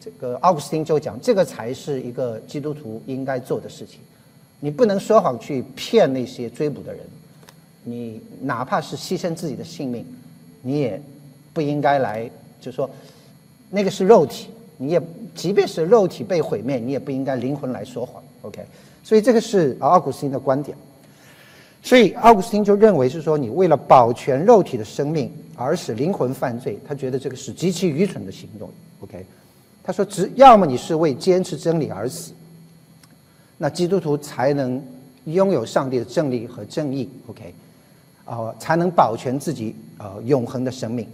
[0.00, 4.00] 这个奥古斯丁就讲，这个才是一个基督徒应该做的事情。
[4.58, 7.00] 你不能说谎去骗那些追捕的人，
[7.84, 10.04] 你哪怕是牺牲自己的性命，
[10.62, 11.00] 你也
[11.52, 12.28] 不应该来，
[12.60, 12.88] 就说
[13.70, 15.02] 那个是肉体，你也
[15.34, 18.22] 即便是肉体被毁灭，你也不应该灵魂来说谎。
[18.42, 18.64] OK，
[19.02, 20.76] 所以这个是奥古斯丁的观点。
[21.82, 28.70] 所以奥古斯丁就认为是说，你为了保全肉体的生命而使灵魂犯罪，他觉得这个是极其愚蠢的行动。
[29.00, 29.26] OK，
[29.82, 32.32] 他说，只要么你是为坚持真理而死。
[33.58, 34.82] 那基督徒才能
[35.26, 37.54] 拥有上帝的正义和正义，OK，
[38.24, 41.08] 啊，才能保全自己呃永恒的生命。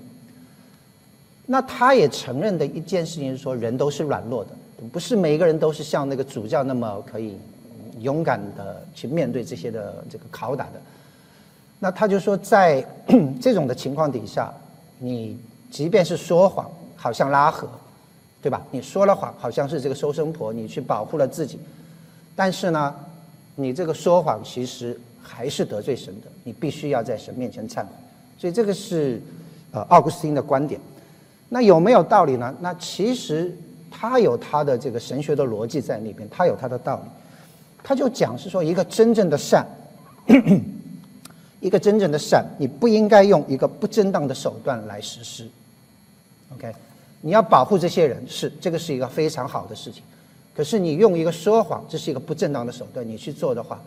[1.47, 4.51] 那他也承认的一件事情是说，人都是软弱的，
[4.93, 7.37] 不是每一个人都是像那个主教那么可以
[7.99, 10.81] 勇敢的去面对这些的这个拷打的。
[11.81, 12.87] 那他就说，在
[13.41, 14.53] 这种的情况底下，
[14.99, 15.37] 你
[15.71, 17.69] 即便是说谎，好像拉合，
[18.41, 18.63] 对吧？
[18.71, 21.59] 你说了谎，好像是这个收生婆，你去保护了自己。
[22.37, 22.95] 但是呢，
[23.57, 25.01] 你这个说谎其实
[25.33, 27.91] 还是得罪神的，你必须要在神面前忏悔。
[28.37, 29.23] 所以这个是
[29.71, 30.81] 呃奥古斯丁的观点。
[31.49, 32.55] 那有没有道理呢？
[32.61, 33.57] 那其实
[33.91, 37.11] 他有他的这个神学的逻辑在那边，他有他的道理。
[37.83, 39.67] 他就讲是说，一个真正的善，
[41.61, 45.49] 一个真正的善，你不应该用一个不正当的手段来实施。
[46.55, 46.73] OK，
[47.21, 50.03] 你要保护这些人，是这个是一个非常好的事情。
[50.55, 53.83] 可是你用一个说谎，这是一个不正当的手段，你去做的话，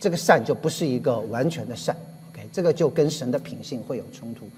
[0.00, 1.94] 这个善就不是一个完全的善
[2.32, 4.48] ，OK，这个就跟神的品性会有冲突。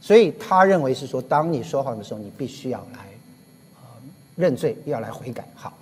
[0.00, 3.06] 所以他认为是说，当你说谎的时候，你必须要来
[4.36, 5.46] 认罪，要来悔改。
[5.54, 5.72] 好，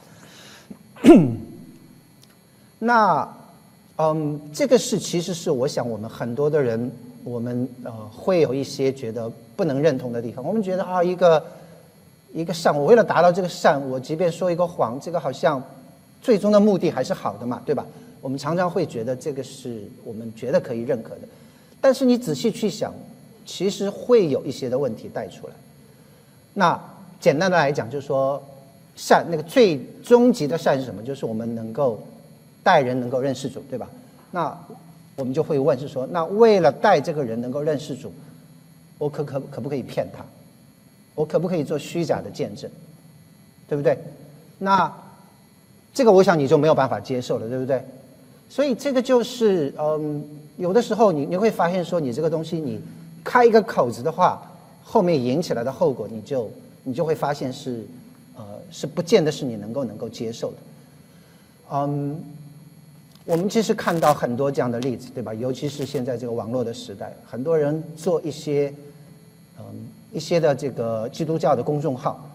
[2.78, 3.28] 那
[3.96, 6.92] 嗯，这个事其实是我想我们很多的人，
[7.24, 10.44] 我们呃会有一些觉得不能认同的地方。
[10.44, 11.42] 我们觉得啊，一个。
[12.32, 15.60] 一个善，我为了达到这个善，我即便说一个谎，这个好像
[16.22, 17.84] 最终的目的还是好的嘛，对吧？
[18.20, 21.20] 我们常常会觉得这个是我们觉得可以认可的，
[21.80, 22.92] 但是你仔细去想，
[23.46, 25.52] 其实会有一些的问题带出来。
[26.52, 26.78] 那
[27.20, 28.42] 简单的来讲，就是说
[28.96, 31.02] 善那个最终极的善是什么？
[31.02, 32.02] 就是我们能够
[32.62, 33.88] 带人能够认识主，对吧？
[34.30, 34.56] 那
[35.16, 38.12] 我们就会问是说，那为了带这个人能够认识主，
[38.98, 40.24] 我可可可不可以骗他？
[41.14, 42.70] 我可不可以做虚假的见证，
[43.68, 43.98] 对不对？
[44.58, 44.92] 那
[45.92, 47.82] 这个我想你就没有办法接受了，对不对？
[48.50, 50.22] 所以这个就是嗯，
[50.58, 52.78] 有的时候你你会发现说，你这个东西你
[53.24, 54.42] 开一个口子的话，
[54.84, 56.50] 后面引起来的后果，你就
[56.82, 57.86] 你就会发现是
[58.36, 60.56] 呃是不见得是你能够能够接受的。
[61.70, 62.22] 嗯，
[63.24, 65.32] 我们其实看到很多这样的例子，对吧？
[65.32, 68.74] 尤其是现在这个网络的时代，很多人做一些
[69.58, 69.64] 嗯。
[70.12, 72.28] 一些的这个基督教的公众号，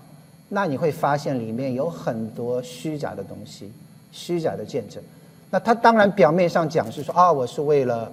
[0.47, 3.69] 那你会发现里面有很多虚假的东西，
[4.13, 5.03] 虚假的见证。
[5.49, 8.11] 那他当然表面上讲是说啊，我是为了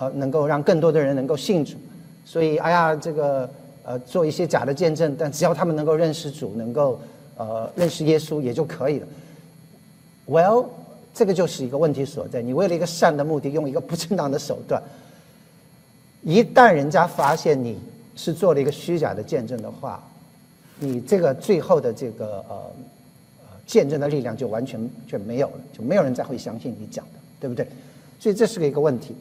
[0.00, 1.76] 呃能够让更多的人能够信主，
[2.24, 3.48] 所以哎呀这个
[3.84, 7.00] 呃做一些假的见证，但只要他们能够认识主，能够
[7.36, 9.06] 呃认识耶稣也就可以了。
[10.26, 10.66] Well，
[11.14, 12.42] 这个就是一个问题所在。
[12.42, 14.82] 你为了一个善的目的，用一个不正当的手段，
[16.22, 17.78] 一旦人家发现你。
[18.20, 20.02] 是做了一个虚假的见证的话，
[20.80, 22.60] 你这个最后的这个呃
[23.68, 27.68] 见证的力量就完全就没有了，就没有人再会相信你讲的，对不对？
[28.18, 29.14] 所以这是个一个问题。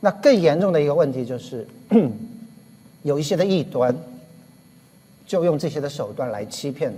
[0.00, 1.66] 那更严重的一个问题就是，
[3.02, 3.94] 有一些的异端
[5.26, 6.94] 就用这些的手段来欺骗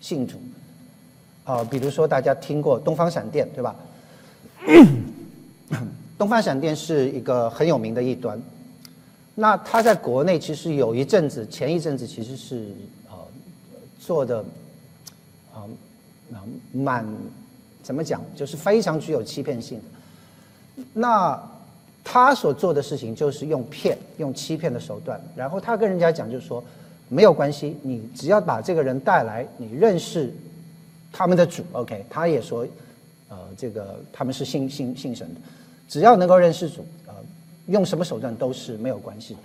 [0.00, 0.38] 信徒。
[1.44, 3.74] 啊，比如说大家听过东方闪电，对吧？
[6.18, 8.38] 东方闪电是一个很有名的异端。
[9.34, 12.66] 那他在国内其实有一阵子，前一阵子其实是
[13.08, 13.16] 呃
[13.98, 14.44] 做的
[15.54, 15.64] 啊
[16.72, 17.04] 蛮
[17.82, 20.84] 怎么讲，就是非常具有欺骗性的。
[20.92, 21.40] 那
[22.04, 26.62] 他所做的事情就是用骗、用欺骗的手段，然后他跟人家讲，就是说
[27.08, 30.32] 没有关系，你只要把这个人带来，你认识
[31.12, 32.04] 他们的主，OK？
[32.08, 32.66] 他也说
[33.28, 35.40] 呃这个他们是信信信神的，
[35.88, 36.84] 只要能够认识主。
[37.06, 37.14] 呃
[37.68, 39.36] 用什么手段都是没有关系，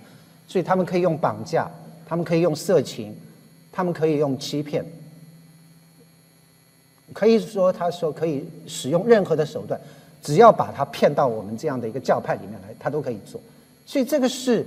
[0.48, 1.70] 所以他们可以用绑架，
[2.06, 3.14] 他们可以用色情，
[3.70, 4.82] 他们可以用欺骗，
[7.12, 9.78] 可以说他说可以使用任何的手段，
[10.22, 13.40] 只要把他骗到我们这样的一个教派里面来，他都可以做。
[13.84, 14.66] 所以这个是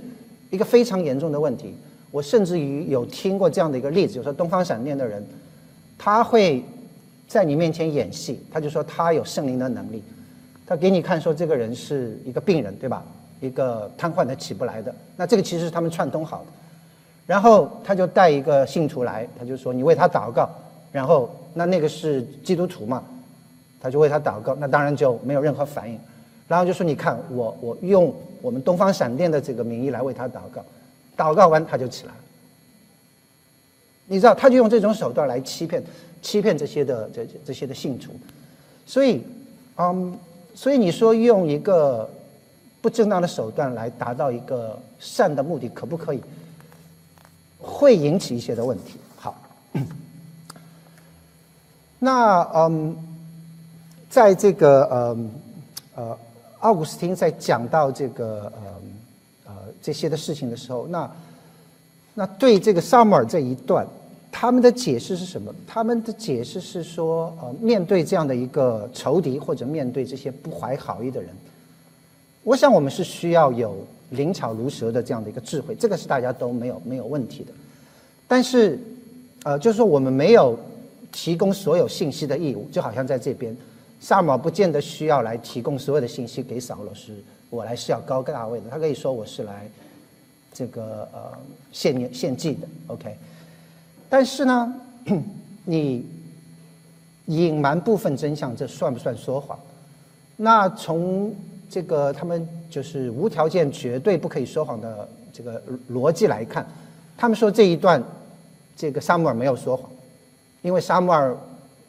[0.50, 1.74] 一个非常严重的问题。
[2.10, 5.22] 我甚至于有听过这样的一个例子，就说东方闪电的人，
[5.98, 6.64] 他会
[7.26, 10.02] 在你面前演戏，他就说他有圣灵的能力，
[10.66, 13.04] 他给你看说这个人是一个病人，对吧？
[13.40, 16.46] 一个瘫痪的起不来的，那这个其实是他们串通好的。
[17.26, 20.48] 然后他就带一个信徒来，他就说你为他祷告，
[20.98, 23.04] 然后那那个是基督徒嘛，
[23.80, 25.96] 他就为他祷告，那当然就没有任何反应。
[26.48, 30.64] 然后就说你看我我用我们东方闪电的这个名义来为他祷告。
[31.16, 32.18] 祷告完他就起来了，
[34.06, 35.82] 你知道，他就用这种手段来欺骗、
[36.20, 38.12] 欺骗这些的这这些的信徒，
[38.86, 39.22] 所以，
[39.76, 40.18] 嗯，
[40.54, 42.08] 所以你说用一个
[42.80, 46.20] 不正当的手段来达到一个善的目的，可不可以？
[47.60, 48.98] 会引起一些的问题。
[49.16, 49.36] 好，
[51.98, 52.96] 那嗯，
[54.08, 55.16] 在这个呃
[55.96, 56.18] 呃，
[56.60, 58.78] 奥古斯丁在讲到这个呃。
[59.80, 61.08] 这些的事情的时候，那
[62.12, 63.86] 那对这个萨姆尔这一段，
[64.32, 65.54] 他们的解释是什么？
[65.68, 71.30] 他们的解释是说，呃，面对这样的一个仇敌，或者面对这些不怀好意的人，
[72.42, 73.76] 我想我们是需要有
[74.10, 77.52] 灵巧如蛇的这样的一个智慧，这个是大家都没有没有问题的。
[78.26, 78.80] 但是，
[79.44, 80.58] 呃，就是说我们没有
[81.12, 83.56] 提供所有信息的义务，就好像在这边，
[84.00, 87.14] 萨姆尔不见得需要来提供所有的信息给扫罗师。
[87.50, 89.66] 我来是要高个大位的，他可以说我是来
[90.52, 91.32] 这个呃
[91.72, 93.16] 献献祭的，OK。
[94.10, 94.74] 但是呢，
[95.64, 96.04] 你
[97.26, 99.58] 隐瞒部分真相，这算不算说谎？
[100.36, 101.34] 那从
[101.70, 106.66] 这个他们就是无条件绝对不可以说谎的这个逻辑来看，
[107.16, 108.02] 他们说这一段
[108.76, 109.90] 这个萨姆尔没有说谎，
[110.62, 111.36] 因为沙姆尔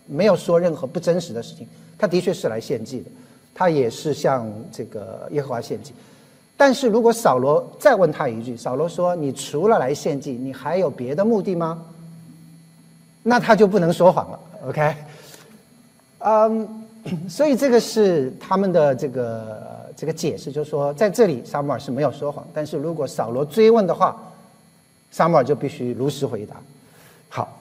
[0.06, 1.68] 没有说任何不真实的事情，
[1.98, 3.10] 他的确是来献祭的。
[3.52, 5.92] 他也是向这个耶和华献祭，
[6.56, 11.84] 但是如果扫罗再问他一句，扫罗说：“你除了来献祭，你还有别的目的吗？”
[13.22, 14.40] 那他就不能说谎了。
[14.66, 14.96] OK，
[16.20, 16.86] 嗯，
[17.28, 24.16] 所以这个是他们的这个这个解释，就是说在这里撒母耳是没有说谎，但是如果扫罗追问的话，
[25.12, 26.56] 撒母耳就必须如实回答。
[27.28, 27.60] 好，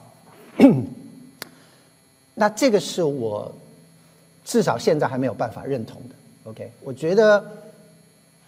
[2.39, 3.53] 那这个是我。
[4.45, 6.15] 至少现在还没有办法认同的。
[6.49, 7.45] OK，我觉得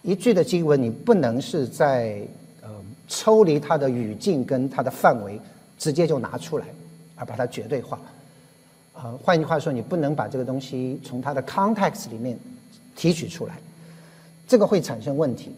[0.01, 2.19] 一句的经文，你不能是在
[2.63, 2.69] 呃
[3.07, 5.39] 抽离它的语境跟它的范围，
[5.77, 6.65] 直接就拿出来，
[7.15, 8.01] 而把它绝对化。
[8.95, 12.35] 呃，换句话说，你不能把这个东西从它的 context 里面
[12.95, 13.59] 提取出来，
[14.47, 15.51] 这个会产生问题。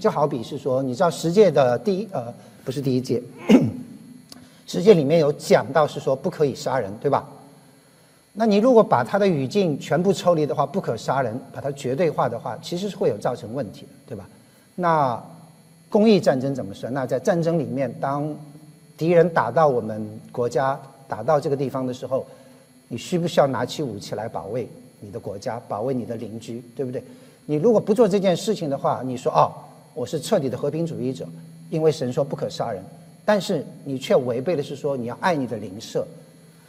[0.00, 2.32] 就好比是说，你知道十诫的第一呃
[2.64, 3.22] 不是第一诫，
[4.66, 7.28] 十诫里面有讲到是说不可以杀人，对吧？
[8.36, 14.28] 那你如果把他的语境全部抽离的话，不可杀人，把它绝对化的话，其实是会有造成问题的，对吧？
[14.74, 15.22] 那
[15.88, 16.92] 公益战争怎么算？
[16.92, 18.34] 那在战争里面，当
[18.98, 20.76] 敌人打到我们国家、
[21.06, 22.26] 打到这个地方的时候，
[22.88, 24.68] 你需不需要拿起武器来保卫
[24.98, 27.00] 你的国家、保卫你的邻居，对不对？
[27.46, 29.54] 你如果不做这件事情的话，你说哦，
[29.94, 31.24] 我是彻底的和平主义者，
[31.70, 32.82] 因为神说不可杀人，
[33.24, 36.04] 但是你却违背的是说你要爱你的邻舍，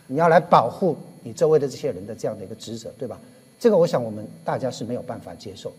[0.06, 0.96] 你要来保护。
[1.26, 3.20] 你周围的这些人的这样的一个职责，对吧？
[3.60, 5.76] 这个我想我们大家是没有办法接受的。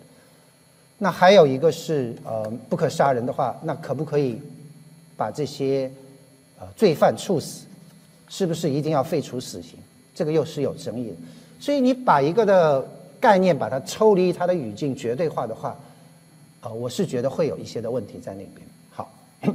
[0.99, 4.41] 那还有一个是，呃，不可杀人的话，那可不可以
[5.17, 5.89] 把这些
[6.59, 7.65] 呃罪犯处死？
[8.29, 9.79] 是不是一定要废除死刑？
[10.13, 11.17] 这个又是有争议的。
[11.61, 12.85] 所以你把一个的
[13.21, 15.79] 概念把它抽离它的语境绝对化的话，
[16.63, 18.67] 呃，我是觉得会有一些的问题在那边。
[18.91, 19.09] 好。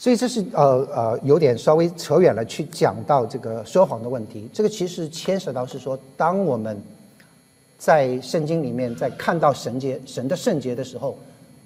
[0.00, 4.48] 所以这是呃呃有点稍微扯远了，去讲到这个说谎的问题。
[4.52, 6.80] 这个其实牵涉到是说，当我们
[7.76, 11.18] 在圣经里面在看到神洁神的圣洁的时候，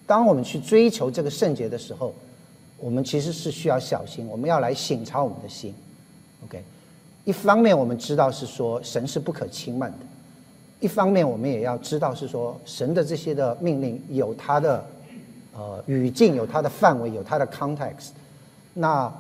[0.07, 2.15] 当我们去追求这个圣洁的时候，
[2.79, 5.75] 我们其实是需要小心，我们要来省察我们的心。
[6.47, 6.65] OK，
[7.25, 9.99] 一方面我们知道是说神是不可轻慢的，
[10.81, 14.83] 一方面我们也要知道是说神的这些的命令有它的
[15.55, 18.13] 呃语境，有它的范围，有它的 context。
[18.75, 19.13] 那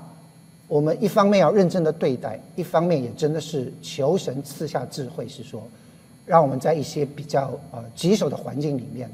[0.67, 5.63] 我们一方面要认真的对待，一方面也真的是求神赐下智慧，是说，
[6.25, 9.11] 让我们在一些比较呃棘手的环境里面，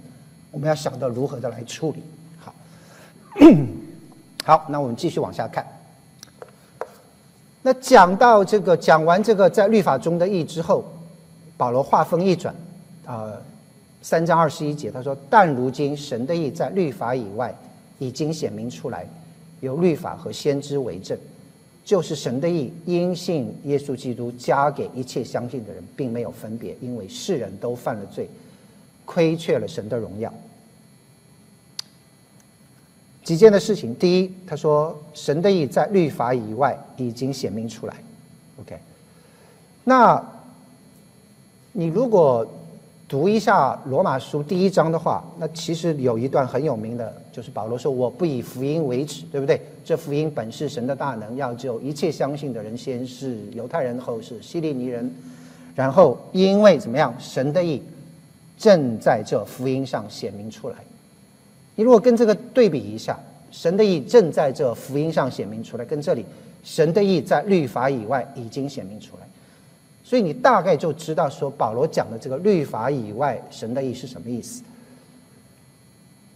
[0.52, 2.02] 我们要想到如何的来处理。
[2.38, 2.54] 好，
[4.44, 5.66] 好，那我们继续往下看。
[7.62, 10.84] 那讲到这个，讲完这个在律法中的义之后，
[11.56, 12.54] 保罗话锋一转，
[13.04, 13.32] 啊，
[14.02, 17.52] 三章二十一节，他说：“但如今神的义在律法以外。”
[18.00, 19.04] 已经显明出来，
[19.60, 21.18] 有律法和先知为证，
[21.84, 28.28] 就是神的意，因信耶稣基督加给一切相信的人，并没有分别，因为世人都犯了罪，
[29.04, 30.32] 亏缺了神的荣耀。
[33.24, 37.94] 几件的事情，第一，他说神的意在律法以外已经显明出来。
[38.60, 38.78] OK，
[39.84, 40.24] 那
[41.72, 42.46] 你如果
[43.06, 49.60] 读一下罗马书第一章的话，那其实有一段很有名的，就是保罗说：“我不以福音为耻，对不对？
[49.84, 55.08] 这福音本是神的大能，要救一切相信的人，先是犹太人，后是希利尼人。
[55.76, 57.80] 然后因为怎么样，神的意
[58.58, 60.74] 正在这福音上显明出来。”
[61.76, 63.16] 你如果跟这个对比一下，
[63.52, 66.26] 神的意正在这福音上显明出来，跟这里
[66.64, 69.28] 神的意在律法以外已经显明出来，
[70.02, 74.60] 所以你大概就知道说保罗讲的这个律法以外神的意是什么意思。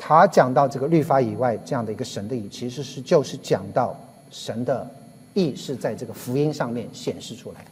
[0.04, 3.96] 他讲到这个律法以外这样的一个神的意，其实是就是讲到
[4.32, 4.84] 神的
[5.32, 7.64] 意是在这个福音上面显示出来，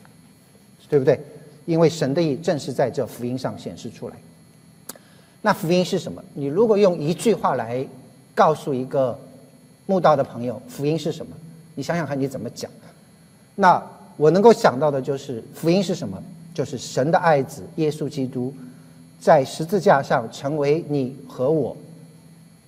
[0.89, 1.21] 对不对？
[1.67, 4.15] 因为神的意正是在这福音上显示出来。
[5.43, 6.23] 那福音是什么？
[6.33, 7.85] 你如果用一句话来
[8.33, 9.19] 告诉一个
[9.87, 11.35] 慕道的朋友，福音是什么？
[11.75, 12.71] 你想想看，你怎么讲？
[13.57, 13.85] 那
[14.17, 16.23] 我能够想到的就是福音是什么？
[16.55, 18.55] 就是神的爱子耶稣基督
[19.19, 21.77] 在十字架上成为你和我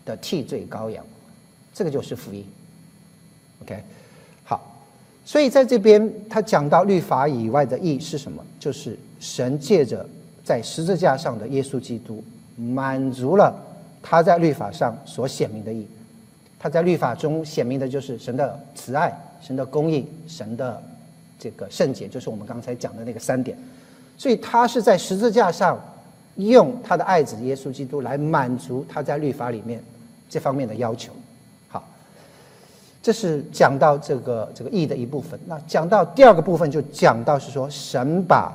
[0.04, 1.04] 的替罪羔羊，
[1.74, 2.44] 这个就是福音。
[3.62, 3.82] OK，
[4.44, 4.60] 好，
[5.24, 8.44] 所以在这边他讲到律法以外的义是什么？
[8.58, 10.06] 就是神借着
[10.44, 12.22] 在十字架上的耶稣基督。
[12.54, 13.58] 满足了
[14.02, 15.86] 他在律法上所显明的义，
[16.58, 20.80] 他在律法中显明的就是神的慈爱、神的公义、神的
[21.38, 23.56] 这个圣洁，就是我们刚才讲的那个三点。
[24.18, 25.80] 所以他是在十字架上
[26.36, 29.82] 用他的爱子耶稣基督来满足他在律法里面
[30.32, 31.12] 这方面的要求。
[31.68, 31.84] 好，
[33.02, 35.38] 这是讲到这个这个义的一部分。
[35.46, 38.50] 那讲到第二个部分，就讲到是说神把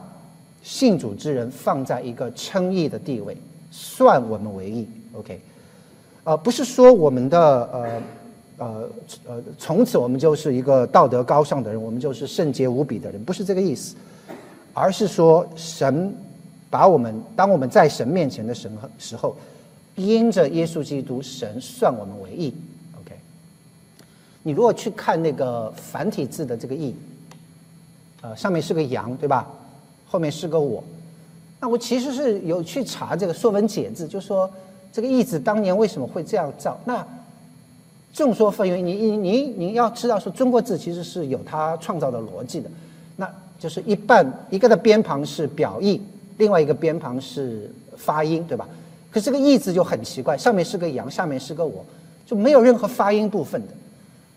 [0.63, 3.38] 信主之人放在一个称义的地位。
[3.69, 5.39] 算我们为义，OK，
[6.23, 7.39] 呃，不是说我们的
[7.71, 8.01] 呃
[8.57, 8.89] 呃
[9.28, 13.95] 呃，从此我们就是一个道德高尚的人，我们就是圣洁无比的人，不是这个意思，
[14.73, 16.11] 而是说神
[16.71, 19.36] 把我们当我们在神面前的神时候，
[19.98, 22.54] 因着耶稣基督，神算我们为义
[23.02, 23.12] ，OK。
[24.43, 26.95] 你如果去看那个繁体字的这个义，
[28.22, 29.48] 呃，上面是个羊，对吧？
[30.08, 30.84] 后面是个我。
[31.60, 34.50] 那我其实是有去查这个《说文解字》，就说
[34.93, 36.80] 这个“义”字当年为什么会这样造？
[36.86, 37.06] 那
[38.14, 38.76] 众说纷纭。
[38.76, 42.70] 你你你你要知道，说中国字其实是有它创造的逻辑的。
[43.16, 43.28] 那
[43.58, 46.00] 就是一半一个的边旁是表意，
[46.38, 48.70] 另外一个边旁是发音，对吧？
[49.12, 51.86] 可是这个“义”字就很奇怪，上面是个羊，下面是个我，
[52.26, 53.74] 就没有任何发音部分的。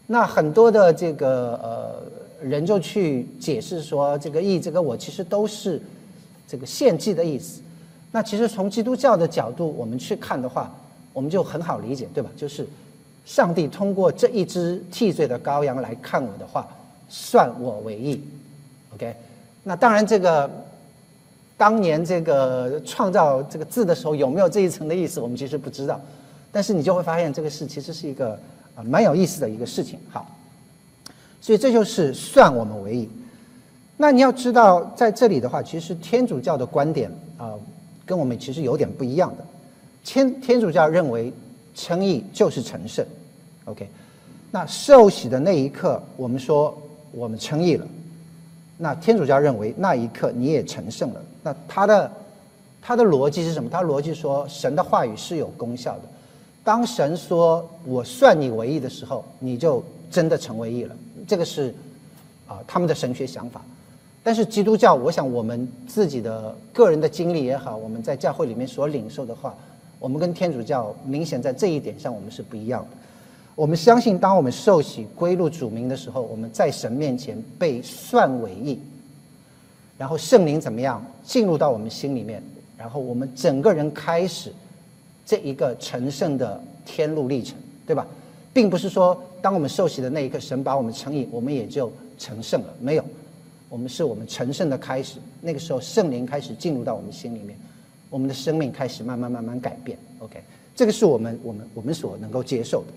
[0.06, 2.02] 那很多的这个呃
[2.46, 5.80] 人就去解释说，这个“义”这个我其实都是。
[6.52, 7.60] 这个献祭的意思，
[8.10, 10.68] 那其实从基督教的角度我们去看的话，
[11.12, 12.28] 我们就很好理解，对吧？
[12.36, 12.66] 就是
[13.24, 16.66] 上帝通过这一只替罪的羔羊来看我的话，
[17.08, 18.20] 算我为义。
[18.96, 19.14] OK，
[19.62, 20.50] 那当然这个
[21.60, 26.00] 当年这个创造这个字的时候有没有这一层的意思，我们其实不知道。
[26.50, 28.30] 但是你就会发现这个事其实是一个
[28.74, 29.98] 啊蛮有意思的一个事情。
[30.08, 30.26] 好，
[31.38, 33.06] 所以这就是算我们为义。
[33.98, 37.52] 那你要知道，在这里的话，其实天主教的观点啊，
[38.06, 39.44] 跟我们其实有点不一样的。
[40.02, 41.30] 天天主教认为
[41.74, 43.04] 称义就是成圣
[43.66, 43.86] ，OK。
[44.50, 46.74] 那受洗的那一刻，我们说
[47.12, 47.86] 我们称义了。
[48.78, 51.20] 那天主教认为那一刻你也成圣了。
[51.42, 52.10] 那他的
[52.82, 53.70] 他的逻辑是什么？
[53.70, 56.02] 他逻辑说神的话语是有功效的。
[56.62, 60.94] 当神说我算你为义的时候，你就真的成为义了。
[61.26, 61.74] 这个是
[62.46, 63.62] 啊他们的神学想法。
[64.22, 69.54] 但是基督教，我想我们自己的个人的经历也好，我们在教会里面所领受的话，
[69.98, 72.88] 我们跟天主教明显在这一点上我们是不一样的。
[73.54, 78.78] 我们相信，当我们受洗归入主名的时候，我们在神面前被算为义，
[80.00, 82.42] 然后圣灵怎么样进入到我们心里面，
[82.78, 84.50] 然后我们整个人开始
[85.26, 87.54] 这一个成圣的天路历程，
[87.86, 88.06] 对吧？
[88.50, 93.04] 并不是说当我们受洗的那一刻，神把我们称义，我们也就成圣了，没有。
[93.68, 97.54] 我们是我们成圣的开始，那个时候圣灵开始进入到我们心里面，
[98.08, 99.98] 我们的生命开始慢慢慢慢改变。
[100.20, 100.42] OK，
[100.74, 102.92] 这个是我们我们我们所能够接受的。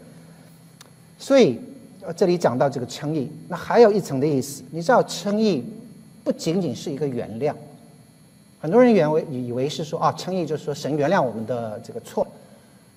[1.20, 1.60] 所以，
[2.16, 5.66] 这里讲到这个称义，那还有一层的意思，你知道称义
[6.24, 7.53] 不仅仅是一个原谅，
[8.59, 12.26] 很多人原为以为是说啊，称义就是说神原谅我们的这个错，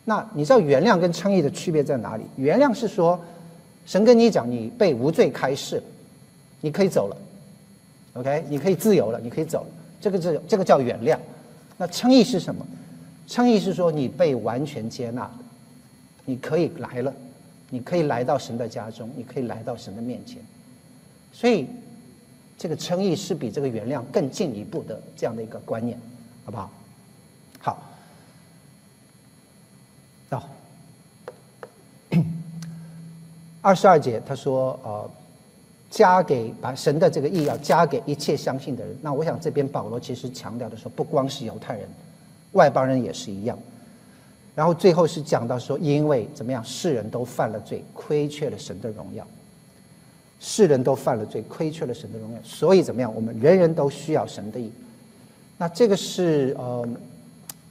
[0.04, 2.22] 那你知道原谅跟称义的区别在哪里？
[2.36, 3.18] 原谅是说，
[3.84, 5.82] 神跟你讲你被无罪开释，
[6.60, 7.16] 你可以走了
[8.14, 9.66] ，OK，你可以自由了，你可以走了，
[10.00, 11.18] 这个是这个叫原谅。
[11.76, 12.64] 那称义是什么？
[13.26, 15.28] 称义是说你被完全接纳，
[16.24, 17.12] 你可以来了，
[17.70, 20.38] 你可以来到神的家中，你可以来到神的面前。
[21.32, 21.66] 所以，
[22.58, 25.98] 这个称义是比这个原谅更进一步的这样的一个观念，
[26.44, 26.70] 好不好？
[27.60, 27.82] 好。
[30.28, 30.42] 到
[33.60, 35.10] 二十二节，他说：“呃，
[35.90, 41.88] 加给把神的这个义要加给一切相信的人。”那我想这边保罗其实强调的说，不光是犹太人，
[42.52, 43.58] 外邦人也是一样。
[44.54, 49.26] 然后最后是讲到说，因为怎么样，世人都犯了罪，亏缺了神的荣耀。
[50.45, 54.71] 世人都犯了罪，亏缺了神的荣耀，所以怎么样，我们人人都需要神的义。
[55.57, 56.87] 那这个是呃。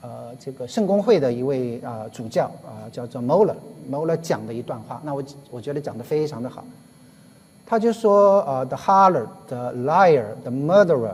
[0.03, 6.64] 呃，这个圣公会的一位啊主教啊，叫做 Moller，Moller 讲的一段话，那我我觉得讲的非常的好。
[7.66, 11.12] 他就说，呃，the harlot, the liar, the murderer,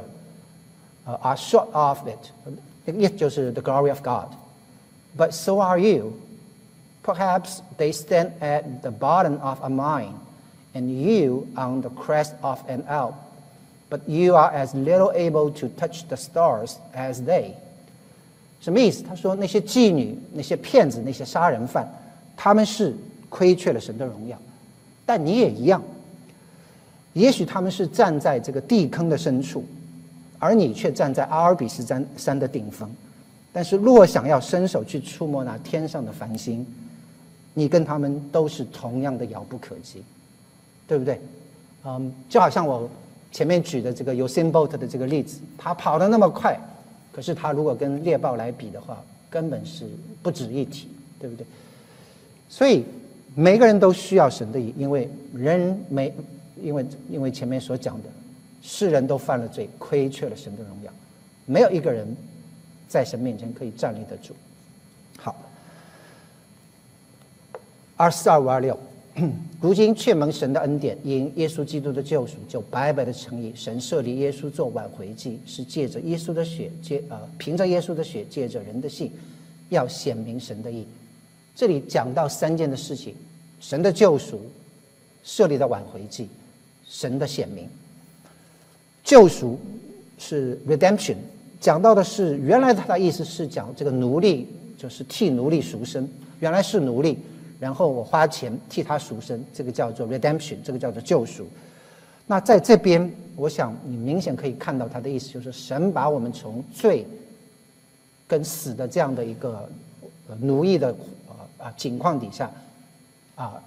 [1.04, 2.30] 呃，are short of it，
[2.96, 6.12] 意思就是 the glory of God，but so are you.
[7.02, 10.12] Perhaps they stand at the bottom of a mine,
[10.73, 13.15] And you on the crest of an Alp,
[13.89, 17.51] but you are as little able to touch the stars as they.
[18.61, 19.03] 什么意思？
[19.03, 21.87] 他说那些妓女、那些骗子、那些杀人犯，
[22.37, 22.95] 他们是
[23.29, 24.37] 亏缺了神的荣耀，
[25.05, 25.81] 但你也一样。
[27.13, 29.65] 也许他们是站在这个地坑的深处，
[30.39, 32.89] 而你却站在阿尔比斯山山的顶峰。
[33.51, 36.65] 但是若想要伸手去触摸那天上的繁星，
[37.53, 40.03] 你跟他们都是同样的遥不可及，
[40.87, 41.19] 对不对？
[41.83, 42.89] 嗯，就好像我
[43.31, 46.59] 前面举的这个 Usain Bolt 的这个例子，他跑得那么快。
[47.11, 49.85] 可是他如果跟猎豹来比的话，根本是
[50.21, 50.87] 不值一提，
[51.19, 51.45] 对不对？
[52.47, 52.85] 所以
[53.35, 56.13] 每个人都需要神的义，因为人没，
[56.61, 58.09] 因为因为前面所讲的，
[58.61, 60.91] 世人都犯了罪，亏缺了神的荣耀，
[61.45, 62.07] 没有一个人
[62.87, 64.35] 在神面前可以站立得住。
[65.17, 65.35] 好，
[67.97, 68.77] 二四二五二六。
[69.59, 73.51] 如今却蒙神的恩典，因耶稣基督的救赎，就白白的诚意。
[73.53, 79.11] 神设立耶稣做挽回祭，是借着耶稣的血，借呃凭着耶稣的血，借着人的信，
[79.69, 80.85] 要显明神的意。
[81.53, 83.13] 这里讲到三件的事情：
[83.59, 84.41] 神的救赎，
[85.23, 86.29] 设立的挽回祭，
[86.87, 87.67] 神的显明。
[89.03, 89.59] 救赎
[90.17, 91.15] 是 redemption，
[91.59, 94.47] 讲到的是原来他的意思是讲这个奴隶
[94.77, 96.07] 就是替奴隶赎身，
[96.39, 97.17] 原来是奴隶。
[97.61, 101.45] 然后我花钱替他赎身，这个叫做 redemption，这个叫做救赎。
[102.25, 107.05] 那在这边，我想你明显可以看到他的意思，就是神把我们从罪
[108.27, 109.69] 跟死的这样的一个
[110.39, 110.89] 奴役的
[111.29, 112.49] 啊啊情况底下
[113.35, 113.61] 啊，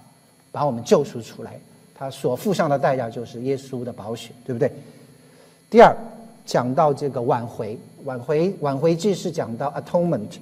[0.51, 1.57] 把我们救赎出来。
[1.97, 4.69] 他所付上的代价就是耶稣的宝血，对不对？
[5.69, 5.95] 第二，
[6.45, 10.37] 讲到这个挽回，挽回挽回祭是讲到 atonement。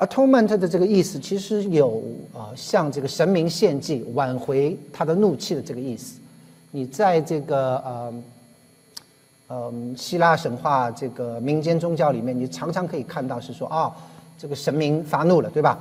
[0.00, 6.18] Atonement 的这个意思，其实有啊，向这个神明献祭、挽回他的怒气的这个意思。
[6.70, 8.14] 你在这个呃，
[9.48, 13.92] 嗯，希腊神话这个民间宗教里面，你常常可以看到是说啊，
[14.38, 15.78] 这个神明发怒了，对吧？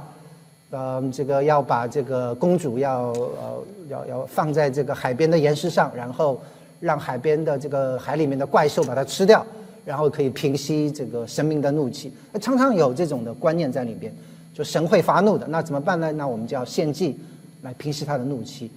[0.71, 6.39] 嗯，这个要把这个公主要呃要要放在这个海边的岩石上，然后
[6.81, 9.45] 让海边的这个海里面的怪兽把它吃掉。
[9.89, 14.13] 然后可以平息这个神明的怒气，那常常有这种的观念在里边，
[14.53, 16.11] 就神会发怒的，那怎么办呢？
[16.11, 17.17] 那我们就要献祭
[17.63, 18.69] 来平息他的怒气。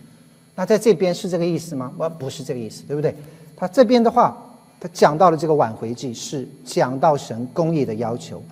[0.55, 1.93] 那在这边是这个意思吗？
[1.99, 3.15] 我不是这个意思，对不对？
[3.55, 4.35] 他这边的话，
[4.81, 8.43] 他讲到了这个挽回祭是讲到神公义的要求，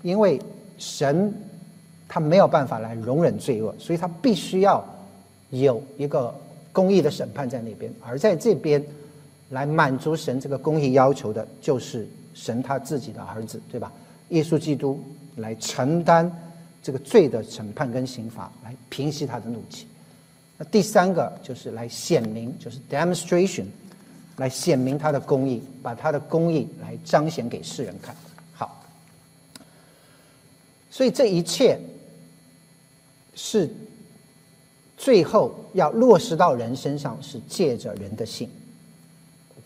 [0.00, 0.40] 因为
[0.78, 1.30] 神
[2.08, 4.82] 他没有办法来容忍罪恶，所以他必须要
[5.50, 6.34] 有一个
[6.72, 8.82] 公义的审判在那边，而在这边。
[9.50, 13.92] 来满足神这个公义要求的，就是神他自己的儿子，对吧？
[14.28, 15.02] 耶稣基督
[15.36, 16.30] 来承担
[16.82, 19.86] 这个罪的审判跟刑罚，来平息他的怒气。
[20.58, 23.64] 那第三个就是来显明，就是 demonstration，
[24.36, 28.14] 来显明他的公义，把他的公义来彰显给世人看。
[28.52, 28.84] 好，
[30.90, 31.78] 所以这一切
[33.34, 33.70] 是
[34.96, 38.50] 最后要落实到人身上，是借着人的信。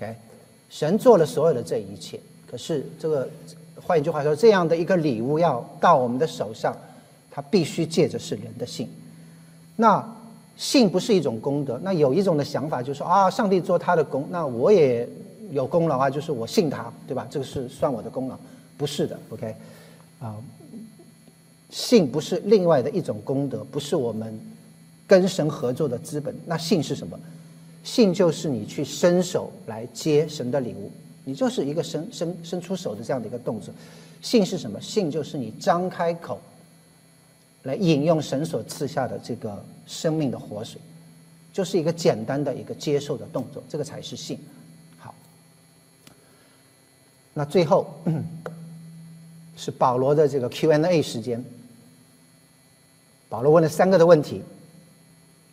[0.03, 0.15] OK，
[0.69, 2.19] 神做了所有的这一切，
[2.51, 3.29] 可是这个，
[3.81, 6.77] 换一句话说，这样的一个礼物要到我们的手上，
[7.31, 8.89] 它必须借着是人的信。
[9.77, 10.05] 那
[10.57, 15.09] 信不是一种功德，那有一种的想法就是啊，上帝做他的功，那我也
[15.51, 17.27] 有功劳啊，就是我信他，对吧？
[17.31, 18.37] 这个是算我的功劳，
[18.77, 19.17] 不是的。
[19.31, 19.55] OK，
[20.21, 20.35] 啊，
[21.71, 24.39] 信不是另外的一种功德，不是我们
[25.07, 26.35] 跟神合作的资本。
[26.45, 27.19] 那信是什么？
[27.83, 30.91] 信就是你去伸手来接神的礼物，
[31.25, 33.75] 你就是一个伸伸伸出手的这样的一个动作。
[34.21, 34.81] 信是什么？
[34.81, 36.41] 信就是你张开口
[37.65, 40.81] 来饮用神所赐下的这个生命的活水，
[41.53, 44.39] 就是一个简单的一个接受的动作，这个才是信。
[44.97, 45.13] 好，
[47.35, 47.93] 那最后
[49.57, 51.45] 是保罗的这个 Q&A 时间。
[53.29, 54.43] 保罗问了三个的问题，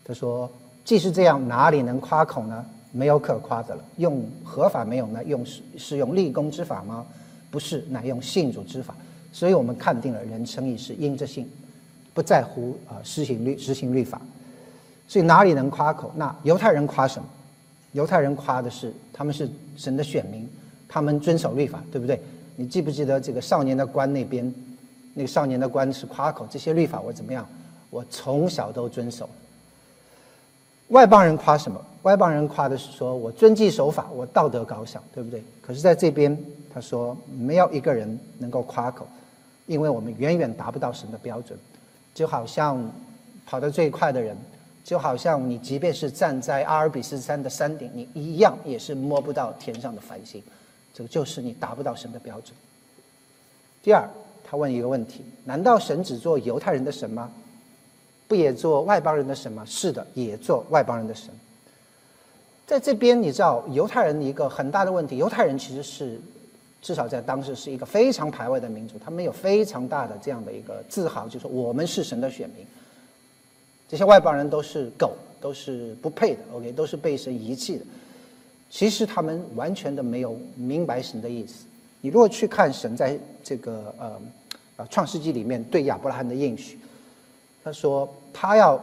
[0.03, 0.51] 他说
[0.83, 2.65] ：“既是这样，哪里能夸口呢？
[2.91, 3.83] 没有可夸的了。
[3.97, 5.23] 用合法没有呢？
[5.23, 7.05] 用是是用立功之法吗？
[7.51, 8.95] 不是，乃用信主之法。
[9.31, 11.47] 所以我们看定了人称义是因着信，
[12.15, 14.19] 不在乎啊施行律执行律法。
[15.07, 16.11] 所以哪里能夸口？
[16.15, 17.27] 那犹太人夸什么？
[17.91, 20.49] 犹太人夸的是他们是神的选民，
[20.87, 22.19] 他们遵守律法，对不对？
[22.55, 24.51] 你记不记得这个少年的官那边，
[25.13, 27.47] 那个少年的官是夸口这些律法我怎么样？”
[27.91, 29.27] 我从小都遵守。
[30.89, 31.83] 外邦人夸什么？
[32.03, 35.43] 外邦人夸的是说我遵纪守法，我道德高尚，对不对？
[35.61, 36.37] 可是在这边
[36.73, 39.07] 他说没有一个人能够夸口，
[39.67, 41.57] 因为我们远远达不到神的标准。
[42.13, 42.91] 就好像
[43.45, 44.35] 跑得最快的人，
[44.83, 50.41] 就好像你即便是站在阿尔卑斯山的山顶，你一样也是摸不到天上的繁星。
[50.93, 52.53] 这个就是你达不到神的标准。
[53.83, 54.09] 第二，
[54.43, 57.31] 他问一个问题：难道神只做犹太人的神吗？
[58.29, 59.63] 不也做外邦人的神吗？
[59.65, 61.31] 是的，也做外邦人的神。
[62.67, 66.21] 在这边，你知道犹太人一个很大的问题，犹太人其实是
[66.79, 72.63] 至少在当时是一个非常排外的民族，他们有非常大的这样的一个自豪，就是我们是神的选民。
[73.87, 77.85] 这些外邦人都是狗，都是不配的，OK，都是被神遗弃的。
[78.69, 81.65] 其实他们完全的没有明白神的意思。
[82.01, 84.21] 你如果去看神在这个呃
[84.75, 86.77] 呃创世纪里面对亚伯拉罕的应许。
[87.61, 88.79] 他说：“他要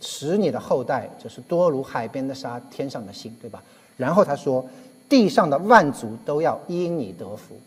[0.00, 3.62] 使你的后代就是多如海边的沙，天上的星，对吧？”
[3.96, 4.64] 然后他说
[5.08, 7.58] ：“地上的万族都要因你得福。”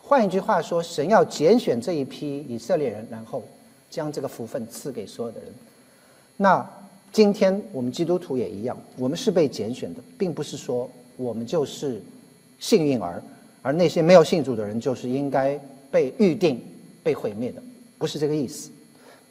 [0.00, 3.42] 换一句话说，神要拣选这一批以色列人，然后
[3.88, 5.52] 将这个福分赐给所有的人。
[6.36, 6.68] 那
[7.12, 12.02] 今天我们基督徒也一样，我们是被拣选的，并不是说我们就是
[12.58, 13.22] 幸运儿，
[13.62, 15.60] 而那些没有信主的人就是应该
[15.90, 16.60] 被预定、
[17.02, 17.62] 被毁灭的，
[17.98, 18.70] 不是这个意思。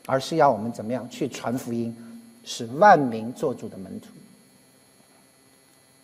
[0.10, 1.95] 而是要我们怎么样去传福音，
[2.43, 4.07] 使万民做主的门徒。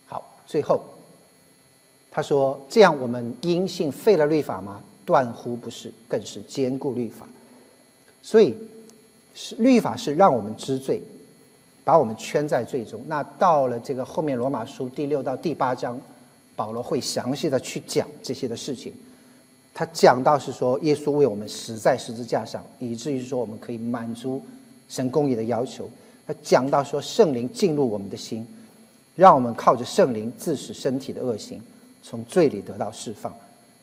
[0.06, 0.80] 好，最后
[2.08, 4.80] 他说：“这样我们因信废了律法吗？
[5.04, 7.26] 断乎不是，更是坚固律法。
[8.22, 8.54] 所以，
[9.34, 11.02] 是律法是让我们知罪，
[11.82, 13.02] 把我们圈在罪中。
[13.08, 16.00] 那到了这个后面罗马书第六到第八章，
[16.54, 18.94] 保罗会详细的去讲这些的事情。”
[19.78, 24.40] 他讲到是说，耶稣为我们死在十字架上，以至于说我们可以满足
[24.88, 25.86] 神公义的要求。
[26.26, 28.46] 他讲到说，圣灵进入我们的心，
[29.14, 31.62] 让我们靠着圣灵自使身体的恶行
[32.02, 33.30] 从罪里得到释放，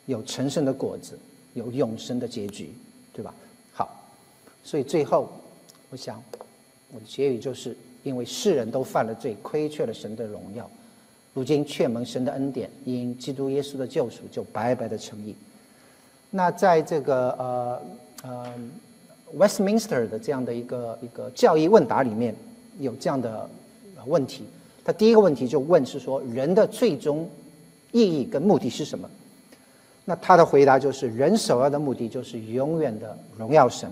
[0.07, 1.15] 有成圣的果子，
[1.53, 2.73] 有永生的结局，
[3.13, 3.31] 对吧？
[3.71, 4.03] 好，
[4.63, 5.31] 所以最后，
[5.91, 6.19] 我想
[6.91, 10.67] 我的结语就是：因为世人都犯了罪，亏缺了神的荣耀，
[11.35, 15.35] 如今却蒙神的恩典，因基督耶稣的救赎，就白白的成义。
[16.35, 17.81] 那在这个呃
[18.23, 18.53] 呃
[19.37, 22.35] Westminster 的这样的一个一个教义问答里面
[22.79, 23.47] 有这样的
[24.07, 24.43] 问题，
[24.83, 27.29] 他第一个问题就问是说人的最终
[27.91, 29.07] 意义跟目的是什么？
[30.05, 33.87] 那他的回答就是人首要的目的就是永远的荣耀神，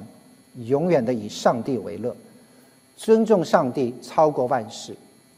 [0.65, 2.15] 永远的以上帝为乐，
[2.97, 4.95] 尊重上帝超过万事，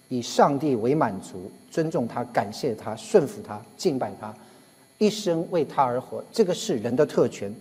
[0.07, 4.33] 以上帝为满足，尊重他，感谢他，顺服他，敬拜他。
[5.03, 7.53] 一生为他而活，这个是人的特权，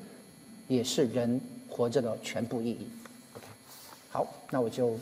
[0.68, 2.86] 也是人活着的全部意义。
[4.10, 4.96] 好，那我就。